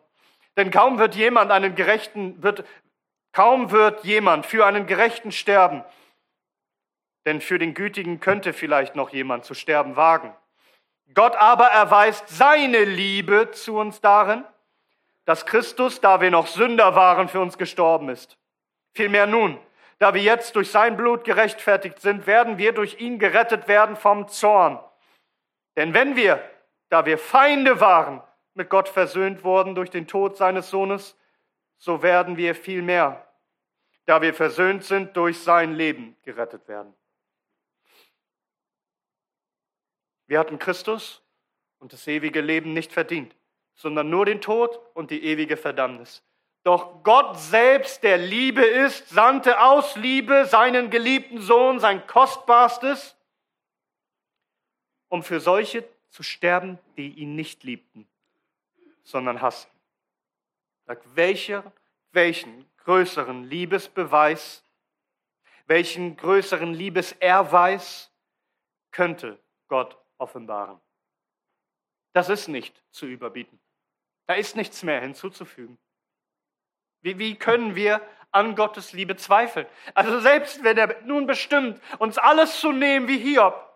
Denn 0.57 0.71
kaum 0.71 0.99
wird 0.99 1.15
jemand 1.15 1.51
einen 1.51 1.75
Gerechten, 1.75 2.43
wird, 2.43 2.65
kaum 3.33 3.71
wird 3.71 4.05
jemand 4.05 4.45
für 4.47 4.67
einen 4.67 4.87
Gerechten 4.87 5.33
sterben. 5.33 5.85
Denn 7.29 7.43
für 7.43 7.59
den 7.59 7.75
Gütigen 7.75 8.21
könnte 8.21 8.55
vielleicht 8.55 8.97
noch 8.97 9.11
jemand 9.11 9.45
zu 9.45 9.53
sterben 9.53 9.97
wagen. 9.97 10.35
Gott 11.13 11.37
aber 11.37 11.67
erweist 11.67 12.27
seine 12.27 12.85
Liebe 12.85 13.51
zu 13.51 13.77
uns 13.77 14.01
darin, 14.01 14.45
dass 15.27 15.45
Christus, 15.45 16.01
da 16.01 16.23
wir 16.23 16.31
noch 16.31 16.47
Sünder 16.47 16.95
waren, 16.95 17.29
für 17.29 17.41
uns 17.41 17.59
gestorben 17.59 18.09
ist. 18.09 18.39
Vielmehr 18.95 19.27
nun, 19.27 19.59
da 19.99 20.15
wir 20.15 20.23
jetzt 20.23 20.57
durch 20.57 20.71
sein 20.71 20.97
Blut 20.97 21.25
gerechtfertigt 21.25 22.01
sind, 22.01 22.27
werden 22.27 22.57
wir 22.57 22.73
durch 22.73 22.99
ihn 22.99 23.19
gerettet 23.19 23.69
werden 23.69 23.97
vom 23.97 24.29
Zorn. 24.29 24.79
Denn 25.77 25.93
wenn 25.93 26.17
wir, 26.17 26.43
da 26.89 27.05
wir 27.05 27.19
Feinde 27.19 27.79
waren, 27.79 28.23
mit 28.55 28.71
Gott 28.71 28.89
versöhnt 28.89 29.45
wurden 29.45 29.75
durch 29.75 29.91
den 29.91 30.07
Tod 30.07 30.39
seines 30.39 30.71
Sohnes, 30.71 31.15
so 31.77 32.03
werden 32.03 32.39
wir 32.39 32.55
vielmehr, 32.55 33.29
da 34.07 34.23
wir 34.23 34.33
versöhnt 34.33 34.83
sind, 34.83 35.15
durch 35.15 35.39
sein 35.43 35.75
Leben 35.75 36.17
gerettet 36.25 36.67
werden. 36.69 36.95
Wir 40.29 40.39
hatten 40.39 40.59
Christus 40.59 41.23
und 41.79 41.93
das 41.93 42.07
ewige 42.07 42.43
Leben 42.43 42.75
nicht 42.75 42.93
verdient, 42.93 43.35
sondern 43.75 44.11
nur 44.11 44.27
den 44.27 44.41
Tod 44.41 44.79
und 44.95 45.11
die 45.11 45.25
ewige 45.25 45.57
Verdammnis. 45.57 46.23
Doch 46.65 47.03
Gott 47.03 47.39
selbst, 47.39 48.03
der 48.03 48.19
Liebe 48.19 48.63
ist, 48.63 49.09
sandte 49.09 49.61
aus 49.63 49.97
Liebe 49.97 50.45
seinen 50.45 50.91
geliebten 50.91 51.41
Sohn, 51.41 51.81
sein 51.81 52.07
kostbarstes, 52.07 53.17
um 55.09 55.23
für 55.23 55.41
solche 55.41 55.83
zu 56.11 56.23
sterben, 56.23 56.79
die 56.99 57.09
ihn 57.09 57.35
nicht 57.35 57.65
liebten, 57.65 58.07
sondern 59.05 59.41
hassten. 59.41 59.75
Sag, 60.87 61.01
welcher, 61.15 61.73
welchen 62.13 62.67
größeren 62.85 63.45
Liebesbeweis, 63.45 64.63
welchen 65.67 66.19
größeren 66.19 66.75
Liebeserweis 66.75 68.11
könnte 68.91 69.39
Gott 69.69 69.97
offenbaren. 70.19 70.81
Das 72.13 72.29
ist 72.29 72.49
nicht 72.49 72.83
zu 72.91 73.07
überbieten. 73.07 73.61
Da 74.27 74.35
ist 74.35 74.57
nichts 74.57 74.83
mehr 74.83 75.01
hinzuzufügen. 75.01 75.79
Wie, 77.01 77.19
wie 77.19 77.37
können 77.37 77.75
wir 77.75 78.01
an 78.31 78.57
Gottes 78.57 78.93
Liebe 78.93 79.17
zweifeln? 79.17 79.67
Also 79.95 80.21
selbst 80.21 80.65
wenn 80.65 80.77
er 80.77 81.01
nun 81.03 81.27
bestimmt, 81.27 81.81
uns 81.99 82.19
alles 82.19 82.61
zu 82.61 82.73
nehmen 82.73 83.09
wie 83.09 83.19
Hiob, 83.19 83.69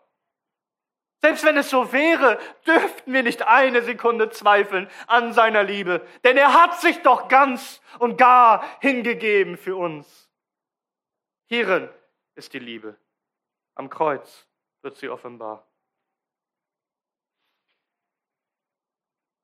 selbst 1.23 1.45
wenn 1.45 1.57
es 1.57 1.71
so 1.71 1.93
wäre, 1.93 2.39
dürften 2.67 3.13
wir 3.13 3.23
nicht 3.23 3.43
eine 3.43 3.83
Sekunde 3.83 4.31
zweifeln 4.31 4.91
an 5.07 5.33
seiner 5.33 5.63
Liebe. 5.63 6.05
Denn 6.25 6.37
er 6.37 6.53
hat 6.53 6.81
sich 6.81 7.01
doch 7.03 7.29
ganz 7.29 7.81
und 8.01 8.19
gar 8.19 8.65
hingegeben 8.81 9.57
für 9.57 9.77
uns. 9.77 10.29
Hierin 11.47 11.89
ist 12.35 12.53
die 12.55 12.59
Liebe. 12.59 12.97
Am 13.77 13.89
Kreuz 13.89 14.49
wird 14.83 14.97
sie 14.97 15.09
offenbar. 15.09 15.65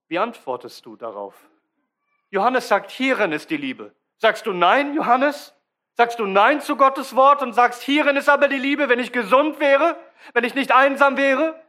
Wie 0.08 0.18
antwortest 0.18 0.84
du 0.86 0.96
darauf? 0.96 1.34
Johannes 2.30 2.68
sagt, 2.68 2.90
hierin 2.90 3.32
ist 3.32 3.50
die 3.50 3.56
Liebe. 3.56 3.94
Sagst 4.16 4.46
du 4.46 4.52
nein, 4.52 4.94
Johannes? 4.94 5.54
Sagst 5.94 6.18
du 6.18 6.26
nein 6.26 6.60
zu 6.60 6.76
Gottes 6.76 7.14
Wort 7.16 7.42
und 7.42 7.52
sagst, 7.52 7.82
hierin 7.82 8.16
ist 8.16 8.28
aber 8.28 8.48
die 8.48 8.58
Liebe, 8.58 8.88
wenn 8.88 8.98
ich 8.98 9.12
gesund 9.12 9.60
wäre, 9.60 9.96
wenn 10.32 10.44
ich 10.44 10.54
nicht 10.54 10.72
einsam 10.72 11.16
wäre, 11.16 11.60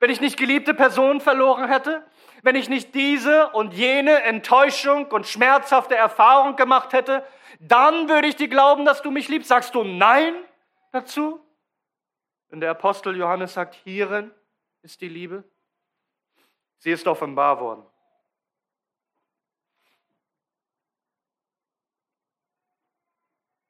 wenn 0.00 0.10
ich 0.10 0.20
nicht 0.20 0.38
geliebte 0.38 0.74
Personen 0.74 1.20
verloren 1.20 1.68
hätte, 1.68 2.04
wenn 2.42 2.56
ich 2.56 2.68
nicht 2.68 2.94
diese 2.94 3.50
und 3.50 3.74
jene 3.74 4.22
Enttäuschung 4.22 5.06
und 5.06 5.26
schmerzhafte 5.26 5.94
Erfahrung 5.94 6.56
gemacht 6.56 6.92
hätte, 6.92 7.24
dann 7.58 8.08
würde 8.08 8.28
ich 8.28 8.36
dir 8.36 8.48
glauben, 8.48 8.84
dass 8.84 9.02
du 9.02 9.10
mich 9.10 9.28
liebst. 9.28 9.48
Sagst 9.48 9.74
du 9.74 9.84
nein 9.84 10.34
dazu? 10.92 11.40
Wenn 12.48 12.60
der 12.60 12.70
Apostel 12.70 13.16
Johannes 13.16 13.54
sagt, 13.54 13.74
hierin 13.74 14.30
ist 14.82 15.00
die 15.00 15.08
Liebe, 15.08 15.44
Sie 16.80 16.90
ist 16.90 17.06
offenbar 17.06 17.60
worden. 17.60 17.84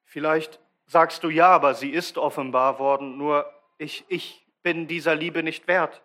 Vielleicht 0.05 0.61
sagst 0.87 1.23
du 1.23 1.29
ja, 1.29 1.49
aber 1.49 1.75
sie 1.75 1.91
ist 1.91 2.19
offenbar 2.19 2.79
worden, 2.79 3.17
nur 3.17 3.53
ich, 3.79 4.05
ich 4.09 4.47
bin 4.63 4.87
dieser 4.87 5.15
Liebe 5.15 5.43
nicht 5.43 5.69
wert. 5.69 6.03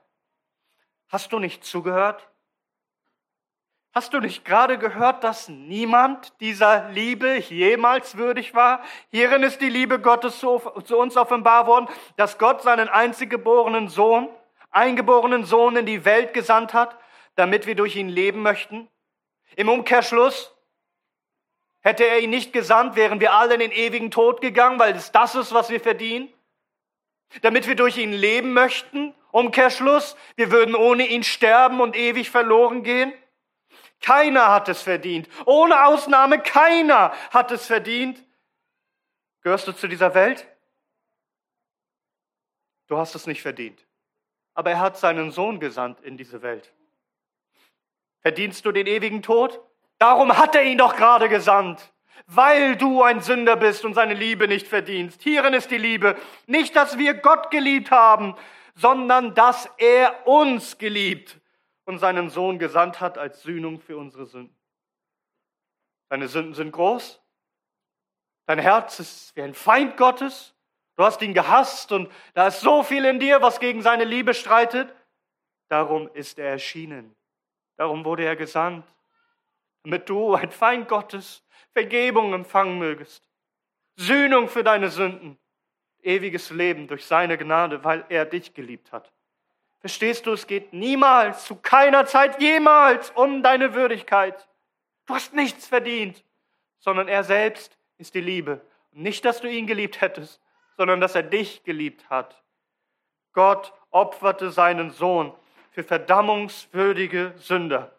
Hast 1.08 1.32
du 1.32 1.40
nicht 1.40 1.64
zugehört? 1.64 2.28
Hast 3.94 4.14
du 4.14 4.20
nicht 4.20 4.44
gerade 4.44 4.78
gehört, 4.78 5.24
dass 5.24 5.48
niemand 5.48 6.40
dieser 6.40 6.90
Liebe 6.90 7.38
jemals 7.38 8.18
würdig 8.18 8.54
war? 8.54 8.84
Hierin 9.10 9.44
ist 9.44 9.62
die 9.62 9.70
Liebe 9.70 10.00
Gottes 10.00 10.40
zu, 10.40 10.50
uns 10.50 11.18
offenbar 11.18 11.66
worden, 11.66 11.88
dass 12.18 12.38
Gott 12.38 12.62
seinen 12.62 12.90
einzig 12.90 13.30
geborenen 13.30 13.90
Sohn 13.90 14.30
eingeborenen 14.76 15.46
Sohn 15.46 15.78
in 15.78 15.86
die 15.86 16.06
Welt 16.06 16.34
gesandt 16.34 16.74
hat, 16.74 17.00
damit 17.36 17.66
wir 17.66 17.76
durch 17.76 17.96
ihn 17.96 18.10
leben 18.10 18.42
möchten? 18.42 18.90
Im 19.56 19.70
Umkehrschluss, 19.70 20.54
hätte 21.82 22.04
er 22.04 22.20
ihn 22.20 22.30
nicht 22.30 22.52
gesandt, 22.52 22.96
wären 22.96 23.20
wir 23.20 23.34
alle 23.34 23.54
in 23.54 23.62
den 23.62 23.72
ewigen 23.72 24.12
Tod 24.12 24.42
gegangen, 24.42 24.80
weil 24.80 24.96
es 24.96 25.12
das 25.12 25.36
ist, 25.36 25.54
was 25.54 25.70
wir 25.70 25.80
verdienen? 25.80 26.32
Damit 27.42 27.68
wir 27.68 27.76
durch 27.76 27.98
ihn 27.98 28.12
leben 28.12 28.54
möchten? 28.54 29.16
Umkehrschluss, 29.32 30.16
wir 30.36 30.52
würden 30.52 30.76
ohne 30.76 31.08
ihn 31.08 31.24
sterben 31.24 31.80
und 31.80 31.96
ewig 31.96 32.30
verloren 32.30 32.84
gehen? 32.84 33.14
Keiner 34.02 34.50
hat 34.50 34.68
es 34.68 34.82
verdient. 34.82 35.30
Ohne 35.46 35.86
Ausnahme, 35.86 36.40
keiner 36.40 37.14
hat 37.32 37.52
es 37.52 37.66
verdient. 37.66 38.24
Gehörst 39.42 39.68
du 39.68 39.72
zu 39.72 39.88
dieser 39.88 40.14
Welt? 40.14 40.48
Du 42.88 42.98
hast 42.98 43.16
es 43.16 43.26
nicht 43.26 43.42
verdient 43.42 43.86
aber 44.56 44.72
er 44.72 44.80
hat 44.80 44.98
seinen 44.98 45.30
Sohn 45.30 45.60
gesandt 45.60 46.02
in 46.02 46.18
diese 46.18 46.42
Welt. 46.42 46.74
Verdienst 48.22 48.66
du 48.66 48.72
den 48.72 48.88
ewigen 48.88 49.22
Tod? 49.22 49.62
Darum 50.00 50.36
hat 50.36 50.56
er 50.56 50.64
ihn 50.64 50.80
doch 50.80 50.96
gerade 50.96 51.30
gesandt, 51.30 51.94
weil 52.26 52.76
du 52.76 53.04
ein 53.04 53.22
Sünder 53.22 53.56
bist 53.56 53.86
und 53.86 53.94
seine 53.94 54.16
Liebe 54.16 54.48
nicht 54.48 54.68
verdienst. 54.68 55.22
Hierin 55.22 55.54
ist 55.54 55.70
die 55.70 55.78
Liebe, 55.78 56.18
nicht, 56.48 56.76
dass 56.76 56.98
wir 56.98 57.14
Gott 57.14 57.52
geliebt 57.52 57.92
haben, 57.92 58.36
sondern 58.74 59.36
dass 59.36 59.70
er 59.78 60.26
uns 60.26 60.78
geliebt 60.80 61.40
und 61.84 62.00
seinen 62.00 62.30
Sohn 62.30 62.58
gesandt 62.58 63.00
hat 63.00 63.18
als 63.18 63.44
Sühnung 63.44 63.80
für 63.80 63.98
unsere 63.98 64.26
Sünden. 64.26 64.58
Deine 66.10 66.28
Sünden 66.28 66.54
sind 66.54 66.72
groß. 66.72 67.22
Dein 68.48 68.60
Herz 68.60 69.00
ist 69.00 69.36
wie 69.36 69.42
ein 69.42 69.54
Feind 69.54 69.98
Gottes. 69.98 70.55
Du 70.96 71.04
hast 71.04 71.22
ihn 71.22 71.34
gehasst 71.34 71.92
und 71.92 72.12
da 72.34 72.48
ist 72.48 72.62
so 72.62 72.84
viel 72.84 73.04
in 73.06 73.20
dir, 73.20 73.42
was 73.42 73.60
gegen 73.60 73.82
seine 73.82 74.06
Liebe 74.06 74.34
streitet. 74.34 74.94
Darum 75.68 76.10
ist 76.14 76.40
er 76.40 76.52
erschienen. 76.52 77.16
Darum 77.76 78.06
wurde 78.06 78.24
er 78.24 78.36
gesandt, 78.36 78.86
damit 79.84 80.08
du, 80.08 80.36
ein 80.36 80.52
Feind 80.52 80.88
Gottes, 80.88 81.44
Vergebung 81.74 82.34
empfangen 82.34 82.80
mögest. 82.80 83.28
Sühnung 83.98 84.48
für 84.48 84.64
deine 84.64 84.90
Sünden. 84.90 85.38
Ewiges 86.02 86.52
Leben 86.52 86.88
durch 86.88 87.06
seine 87.06 87.38
Gnade, 87.38 87.84
weil 87.84 88.06
er 88.10 88.26
dich 88.26 88.54
geliebt 88.54 88.92
hat. 88.92 89.12
Verstehst 89.80 90.26
du, 90.26 90.34
es 90.34 90.48
geht 90.48 90.72
niemals, 90.72 91.46
zu 91.46 91.56
keiner 91.56 92.06
Zeit 92.06 92.42
jemals 92.42 93.12
um 93.12 93.44
deine 93.44 93.74
Würdigkeit. 93.74 94.48
Du 95.06 95.16
hast 95.16 95.34
nichts 95.34 95.68
verdient, 95.68 96.24
sondern 96.80 97.08
er 97.08 97.24
selbst 97.24 97.78
ist 97.98 98.14
die 98.14 98.22
Liebe. 98.22 98.62
nicht, 98.92 99.26
dass 99.26 99.42
du 99.42 99.50
ihn 99.50 99.68
geliebt 99.68 100.00
hättest, 100.00 100.42
sondern 100.78 101.00
dass 101.02 101.16
er 101.16 101.24
dich 101.24 101.64
geliebt 101.64 102.10
hat. 102.10 102.44
Gott 103.34 103.74
opferte 103.92 104.52
seinen 104.52 104.92
Sohn 104.92 105.34
für 105.72 105.84
verdammungswürdige 105.84 107.34
Sünder. 107.38 107.92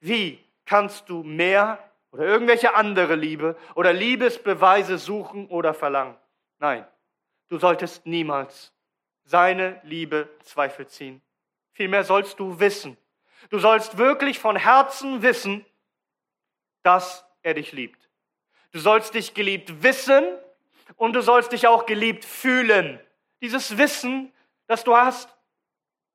Wie 0.00 0.42
kannst 0.64 1.08
du 1.08 1.22
mehr 1.22 1.78
oder 2.12 2.24
irgendwelche 2.24 2.74
andere 2.74 3.14
Liebe 3.16 3.56
oder 3.74 3.92
Liebesbeweise 3.92 4.98
suchen 4.98 5.48
oder 5.48 5.74
verlangen? 5.74 6.16
Nein, 6.58 6.86
du 7.48 7.58
solltest 7.58 8.06
niemals 8.06 8.72
seine 9.24 9.80
Liebe 9.84 10.28
Zweifel 10.42 10.86
ziehen. 10.86 11.20
Vielmehr 11.72 12.04
sollst 12.04 12.38
du 12.38 12.60
wissen. 12.60 12.96
Du 13.48 13.58
sollst 13.58 13.98
wirklich 13.98 14.38
von 14.38 14.56
Herzen 14.56 15.22
wissen, 15.22 15.64
dass 16.82 17.24
er 17.42 17.54
dich 17.54 17.72
liebt. 17.72 18.08
Du 18.72 18.78
sollst 18.78 19.14
dich 19.14 19.34
geliebt 19.34 19.82
wissen 19.82 20.24
und 20.96 21.14
du 21.14 21.22
sollst 21.22 21.52
dich 21.52 21.66
auch 21.66 21.86
geliebt 21.86 22.24
fühlen. 22.24 23.00
Dieses 23.40 23.78
Wissen, 23.78 24.32
das 24.66 24.84
du 24.84 24.96
hast, 24.96 25.34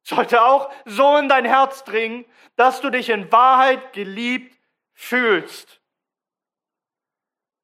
sollte 0.03 0.43
auch 0.43 0.71
so 0.85 1.17
in 1.17 1.27
dein 1.27 1.45
Herz 1.45 1.83
dringen, 1.83 2.25
dass 2.55 2.81
du 2.81 2.89
dich 2.89 3.09
in 3.09 3.31
Wahrheit 3.31 3.93
geliebt 3.93 4.55
fühlst. 4.93 5.81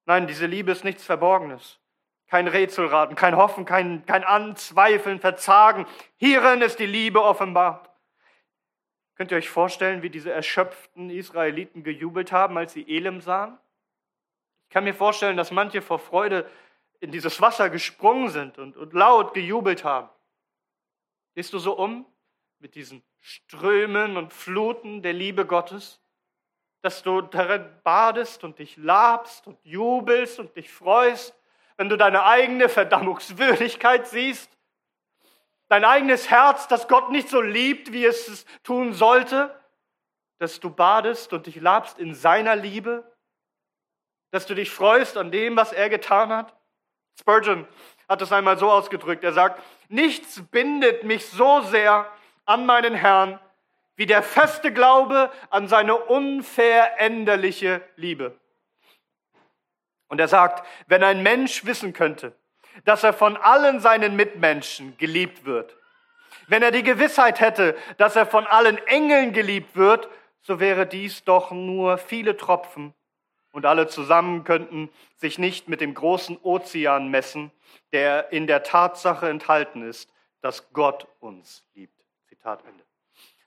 Nein, 0.05 0.27
diese 0.27 0.47
Liebe 0.47 0.71
ist 0.71 0.83
nichts 0.83 1.03
Verborgenes. 1.03 1.79
Kein 2.27 2.47
Rätselraten, 2.47 3.15
kein 3.15 3.35
Hoffen, 3.35 3.65
kein, 3.65 4.05
kein 4.05 4.23
Anzweifeln, 4.23 5.19
Verzagen. 5.19 5.85
Hierin 6.17 6.61
ist 6.61 6.79
die 6.79 6.85
Liebe 6.85 7.21
offenbart. 7.21 7.89
Könnt 9.15 9.31
ihr 9.31 9.37
euch 9.37 9.49
vorstellen, 9.49 10.01
wie 10.01 10.09
diese 10.09 10.31
erschöpften 10.31 11.09
Israeliten 11.09 11.83
gejubelt 11.83 12.31
haben, 12.31 12.57
als 12.57 12.73
sie 12.73 12.87
Elem 12.87 13.21
sahen? 13.21 13.57
Ich 14.63 14.73
kann 14.73 14.83
mir 14.83 14.93
vorstellen, 14.93 15.37
dass 15.37 15.51
manche 15.51 15.81
vor 15.81 15.99
Freude 15.99 16.49
in 17.01 17.11
dieses 17.11 17.41
Wasser 17.41 17.69
gesprungen 17.69 18.29
sind 18.29 18.57
und, 18.57 18.77
und 18.77 18.93
laut 18.93 19.33
gejubelt 19.33 19.83
haben. 19.83 20.09
Gehst 21.35 21.51
du 21.51 21.59
so 21.59 21.77
um 21.77 22.05
mit 22.59 22.75
diesen 22.75 23.03
Strömen 23.19 24.17
und 24.17 24.31
Fluten 24.31 25.01
der 25.01 25.13
Liebe 25.13 25.45
Gottes, 25.45 25.99
dass 26.81 27.03
du 27.03 27.21
darin 27.21 27.67
badest 27.83 28.43
und 28.43 28.59
dich 28.59 28.77
labst 28.77 29.45
und 29.47 29.59
jubelst 29.63 30.39
und 30.39 30.55
dich 30.55 30.71
freust, 30.71 31.35
wenn 31.77 31.89
du 31.89 31.97
deine 31.97 32.23
eigene 32.23 32.69
Verdammungswürdigkeit 32.69 34.07
siehst, 34.07 34.55
dein 35.69 35.85
eigenes 35.85 36.29
Herz, 36.29 36.67
das 36.67 36.87
Gott 36.87 37.11
nicht 37.11 37.29
so 37.29 37.41
liebt, 37.41 37.91
wie 37.91 38.05
es 38.05 38.27
es 38.27 38.45
tun 38.63 38.93
sollte, 38.93 39.59
dass 40.37 40.59
du 40.59 40.69
badest 40.69 41.33
und 41.33 41.47
dich 41.47 41.55
labst 41.55 41.97
in 41.97 42.13
seiner 42.13 42.55
Liebe, 42.55 43.11
dass 44.31 44.45
du 44.45 44.53
dich 44.53 44.69
freust 44.69 45.17
an 45.17 45.31
dem, 45.31 45.55
was 45.55 45.71
er 45.73 45.89
getan 45.89 46.29
hat. 46.29 46.55
Spurgeon 47.21 47.67
hat 48.09 48.21
es 48.21 48.31
einmal 48.31 48.57
so 48.57 48.69
ausgedrückt. 48.69 49.23
Er 49.23 49.33
sagt, 49.33 49.61
nichts 49.89 50.41
bindet 50.49 51.03
mich 51.03 51.27
so 51.27 51.61
sehr 51.61 52.11
an 52.45 52.65
meinen 52.65 52.95
Herrn 52.95 53.39
wie 53.95 54.07
der 54.07 54.23
feste 54.23 54.73
Glaube 54.73 55.31
an 55.51 55.67
seine 55.67 55.95
unveränderliche 55.95 57.81
Liebe. 57.95 58.35
Und 60.07 60.19
er 60.19 60.27
sagt, 60.27 60.67
wenn 60.87 61.03
ein 61.03 61.21
Mensch 61.21 61.63
wissen 61.65 61.93
könnte, 61.93 62.35
dass 62.85 63.03
er 63.03 63.13
von 63.13 63.37
allen 63.37 63.79
seinen 63.79 64.15
Mitmenschen 64.15 64.97
geliebt 64.97 65.45
wird, 65.45 65.77
wenn 66.47 66.63
er 66.63 66.71
die 66.71 66.83
Gewissheit 66.83 67.39
hätte, 67.39 67.77
dass 67.97 68.15
er 68.15 68.25
von 68.25 68.47
allen 68.47 68.79
Engeln 68.87 69.31
geliebt 69.33 69.75
wird, 69.75 70.09
so 70.41 70.59
wäre 70.59 70.87
dies 70.87 71.23
doch 71.23 71.51
nur 71.51 71.99
viele 71.99 72.35
Tropfen 72.35 72.95
und 73.51 73.65
alle 73.65 73.87
zusammen 73.87 74.43
könnten 74.43 74.89
sich 75.17 75.37
nicht 75.37 75.67
mit 75.67 75.81
dem 75.81 75.93
großen 75.93 76.37
Ozean 76.41 77.09
messen, 77.09 77.51
der 77.91 78.31
in 78.31 78.47
der 78.47 78.63
Tatsache 78.63 79.29
enthalten 79.29 79.83
ist, 79.83 80.09
dass 80.41 80.71
Gott 80.73 81.07
uns 81.19 81.63
liebt. 81.73 82.03
Zitat 82.27 82.63
Ende. 82.65 82.83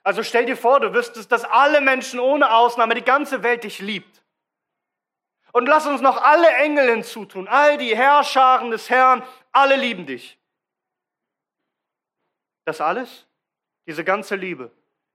Also 0.03 0.21
stell 0.21 0.45
dir 0.45 0.55
vor, 0.55 0.79
du 0.79 0.93
wüsstest, 0.93 1.31
dass 1.31 1.43
alle 1.43 1.81
Menschen 1.81 2.19
ohne 2.19 2.53
Ausnahme, 2.53 2.93
die 2.93 3.01
ganze 3.01 3.41
Welt 3.41 3.63
dich 3.63 3.79
liebt. 3.79 4.23
Und 5.51 5.67
lass 5.67 5.87
uns 5.87 6.01
noch 6.01 6.21
alle 6.21 6.47
Engel 6.57 6.89
hinzutun, 6.89 7.47
all 7.47 7.77
die 7.77 7.95
Herrscharen 7.95 8.71
des 8.71 8.89
Herrn, 8.89 9.23
alle 9.51 9.77
lieben 9.77 10.05
dich. 10.05 10.37
Das 12.65 12.81
alles, 12.81 13.25
diese 13.87 14.03
ganze 14.03 14.35
Liebe, 14.35 14.71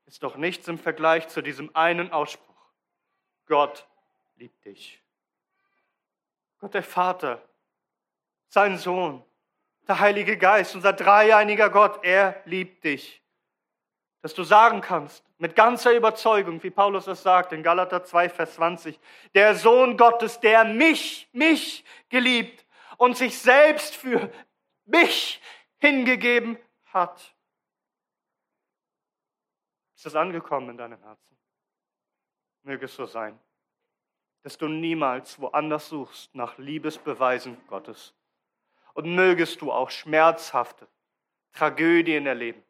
ist 0.07 0.23
doch 0.23 0.37
nichts 0.37 0.67
im 0.67 0.79
Vergleich 0.79 1.29
zu 1.29 1.43
diesem 1.43 1.75
einen 1.77 2.11
Ausspruch. 2.11 2.47
Gott 3.47 3.87
liebt 4.41 4.65
dich. 4.65 5.01
Gott 6.59 6.75
der 6.75 6.83
Vater, 6.83 7.47
sein 8.49 8.77
Sohn, 8.79 9.23
der 9.87 10.01
Heilige 10.01 10.37
Geist, 10.37 10.75
unser 10.75 10.93
dreieiniger 10.93 11.71
Gott, 11.71 12.03
er 12.03 12.43
liebt 12.47 12.85
dich. 12.85 13.23
Dass 14.23 14.35
du 14.35 14.43
sagen 14.43 14.81
kannst, 14.81 15.25
mit 15.39 15.57
ganzer 15.57 15.93
Überzeugung, 15.93 16.63
wie 16.63 16.71
Paulus 16.71 17.07
es 17.07 17.23
sagt 17.23 17.53
in 17.53 17.63
Galater 17.63 18.05
2, 18.05 18.29
Vers 18.29 18.55
20, 18.55 18.99
der 19.35 19.55
Sohn 19.55 19.97
Gottes, 19.97 20.41
der 20.41 20.65
mich, 20.65 21.29
mich 21.33 21.85
geliebt 22.09 22.67
und 22.99 23.17
sich 23.17 23.39
selbst 23.39 23.97
für 23.97 24.31
mich 24.85 25.41
hingegeben 25.79 26.59
hat. 26.87 27.35
Ist 29.97 30.07
das 30.07 30.17
angekommen 30.17 30.71
in 30.71 30.77
deinem 30.77 31.01
Herzen? 31.03 31.39
Möge 32.63 32.85
es 32.85 32.95
so 32.95 33.07
sein 33.07 33.39
dass 34.43 34.57
du 34.57 34.69
niemals 34.69 35.41
woanders 35.41 35.89
suchst 35.89 36.35
nach 36.35 36.57
Liebesbeweisen 36.59 37.57
Gottes. 37.69 38.15
Und 38.95 39.15
mögest 39.15 39.61
du 39.61 39.71
auch 39.71 39.91
schmerzhafte 39.91 40.89
Tragödien 41.53 42.27
erleben. 42.27 42.63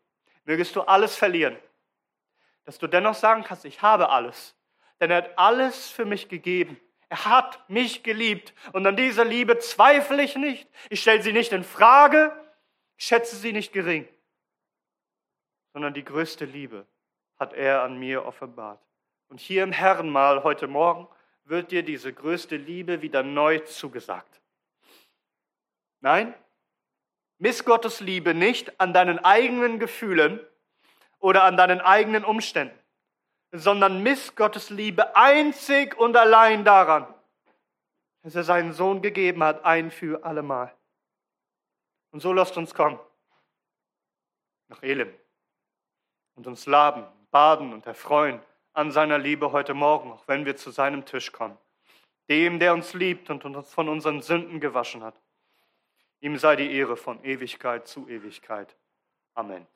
Mögest 0.44 0.74
du 0.76 0.82
alles 0.82 1.16
verlieren. 1.16 1.56
Dass 2.64 2.78
du 2.78 2.86
dennoch 2.86 3.14
sagen 3.14 3.44
kannst, 3.44 3.64
ich 3.64 3.82
habe 3.82 4.10
alles. 4.10 4.56
Denn 5.00 5.10
er 5.10 5.18
hat 5.18 5.38
alles 5.38 5.90
für 5.90 6.04
mich 6.04 6.28
gegeben. 6.28 6.78
Er 7.08 7.24
hat 7.24 7.68
mich 7.68 8.02
geliebt. 8.02 8.54
Und 8.72 8.86
an 8.86 8.96
dieser 8.96 9.24
Liebe 9.24 9.58
zweifle 9.58 10.22
ich 10.22 10.36
nicht. 10.36 10.68
Ich 10.90 11.00
stelle 11.00 11.22
sie 11.22 11.32
nicht 11.32 11.52
in 11.52 11.64
Frage. 11.64 12.32
Schätze 12.96 13.36
sie 13.36 13.52
nicht 13.52 13.72
gering. 13.72 14.06
Sondern 15.72 15.94
die 15.94 16.04
größte 16.04 16.44
Liebe 16.44 16.86
hat 17.38 17.54
er 17.54 17.82
an 17.82 17.98
mir 17.98 18.26
offenbart. 18.26 18.80
Und 19.28 19.40
hier 19.40 19.62
im 19.62 19.72
Herrenmahl 19.72 20.44
heute 20.44 20.66
Morgen 20.66 21.08
wird 21.50 21.72
dir 21.72 21.82
diese 21.82 22.12
größte 22.12 22.56
Liebe 22.56 23.02
wieder 23.02 23.22
neu 23.22 23.58
zugesagt. 23.58 24.40
Nein, 26.00 26.34
miss 27.38 27.64
Gottes 27.64 28.00
Liebe 28.00 28.32
nicht 28.32 28.80
an 28.80 28.94
deinen 28.94 29.18
eigenen 29.18 29.78
Gefühlen 29.78 30.40
oder 31.18 31.44
an 31.44 31.56
deinen 31.56 31.80
eigenen 31.80 32.24
Umständen, 32.24 32.78
sondern 33.52 34.02
miss 34.02 34.34
Gottes 34.36 34.70
Liebe 34.70 35.14
einzig 35.16 35.98
und 35.98 36.16
allein 36.16 36.64
daran, 36.64 37.12
dass 38.22 38.34
er 38.34 38.44
seinen 38.44 38.72
Sohn 38.72 39.02
gegeben 39.02 39.42
hat, 39.42 39.64
ein 39.64 39.90
für 39.90 40.24
allemal. 40.24 40.74
Und 42.12 42.20
so 42.20 42.32
lasst 42.32 42.56
uns 42.56 42.72
kommen 42.72 42.98
nach 44.68 44.82
Elim 44.82 45.12
und 46.36 46.46
uns 46.46 46.66
laben, 46.66 47.04
baden 47.30 47.72
und 47.72 47.86
erfreuen 47.86 48.40
an 48.72 48.90
seiner 48.90 49.18
Liebe 49.18 49.52
heute 49.52 49.74
Morgen, 49.74 50.12
auch 50.12 50.28
wenn 50.28 50.44
wir 50.44 50.56
zu 50.56 50.70
seinem 50.70 51.04
Tisch 51.04 51.32
kommen. 51.32 51.58
Dem, 52.28 52.58
der 52.58 52.72
uns 52.72 52.94
liebt 52.94 53.30
und 53.30 53.44
uns 53.44 53.72
von 53.72 53.88
unseren 53.88 54.22
Sünden 54.22 54.60
gewaschen 54.60 55.02
hat. 55.02 55.20
Ihm 56.20 56.36
sei 56.36 56.56
die 56.56 56.72
Ehre 56.72 56.96
von 56.96 57.22
Ewigkeit 57.24 57.88
zu 57.88 58.08
Ewigkeit. 58.08 58.76
Amen. 59.34 59.66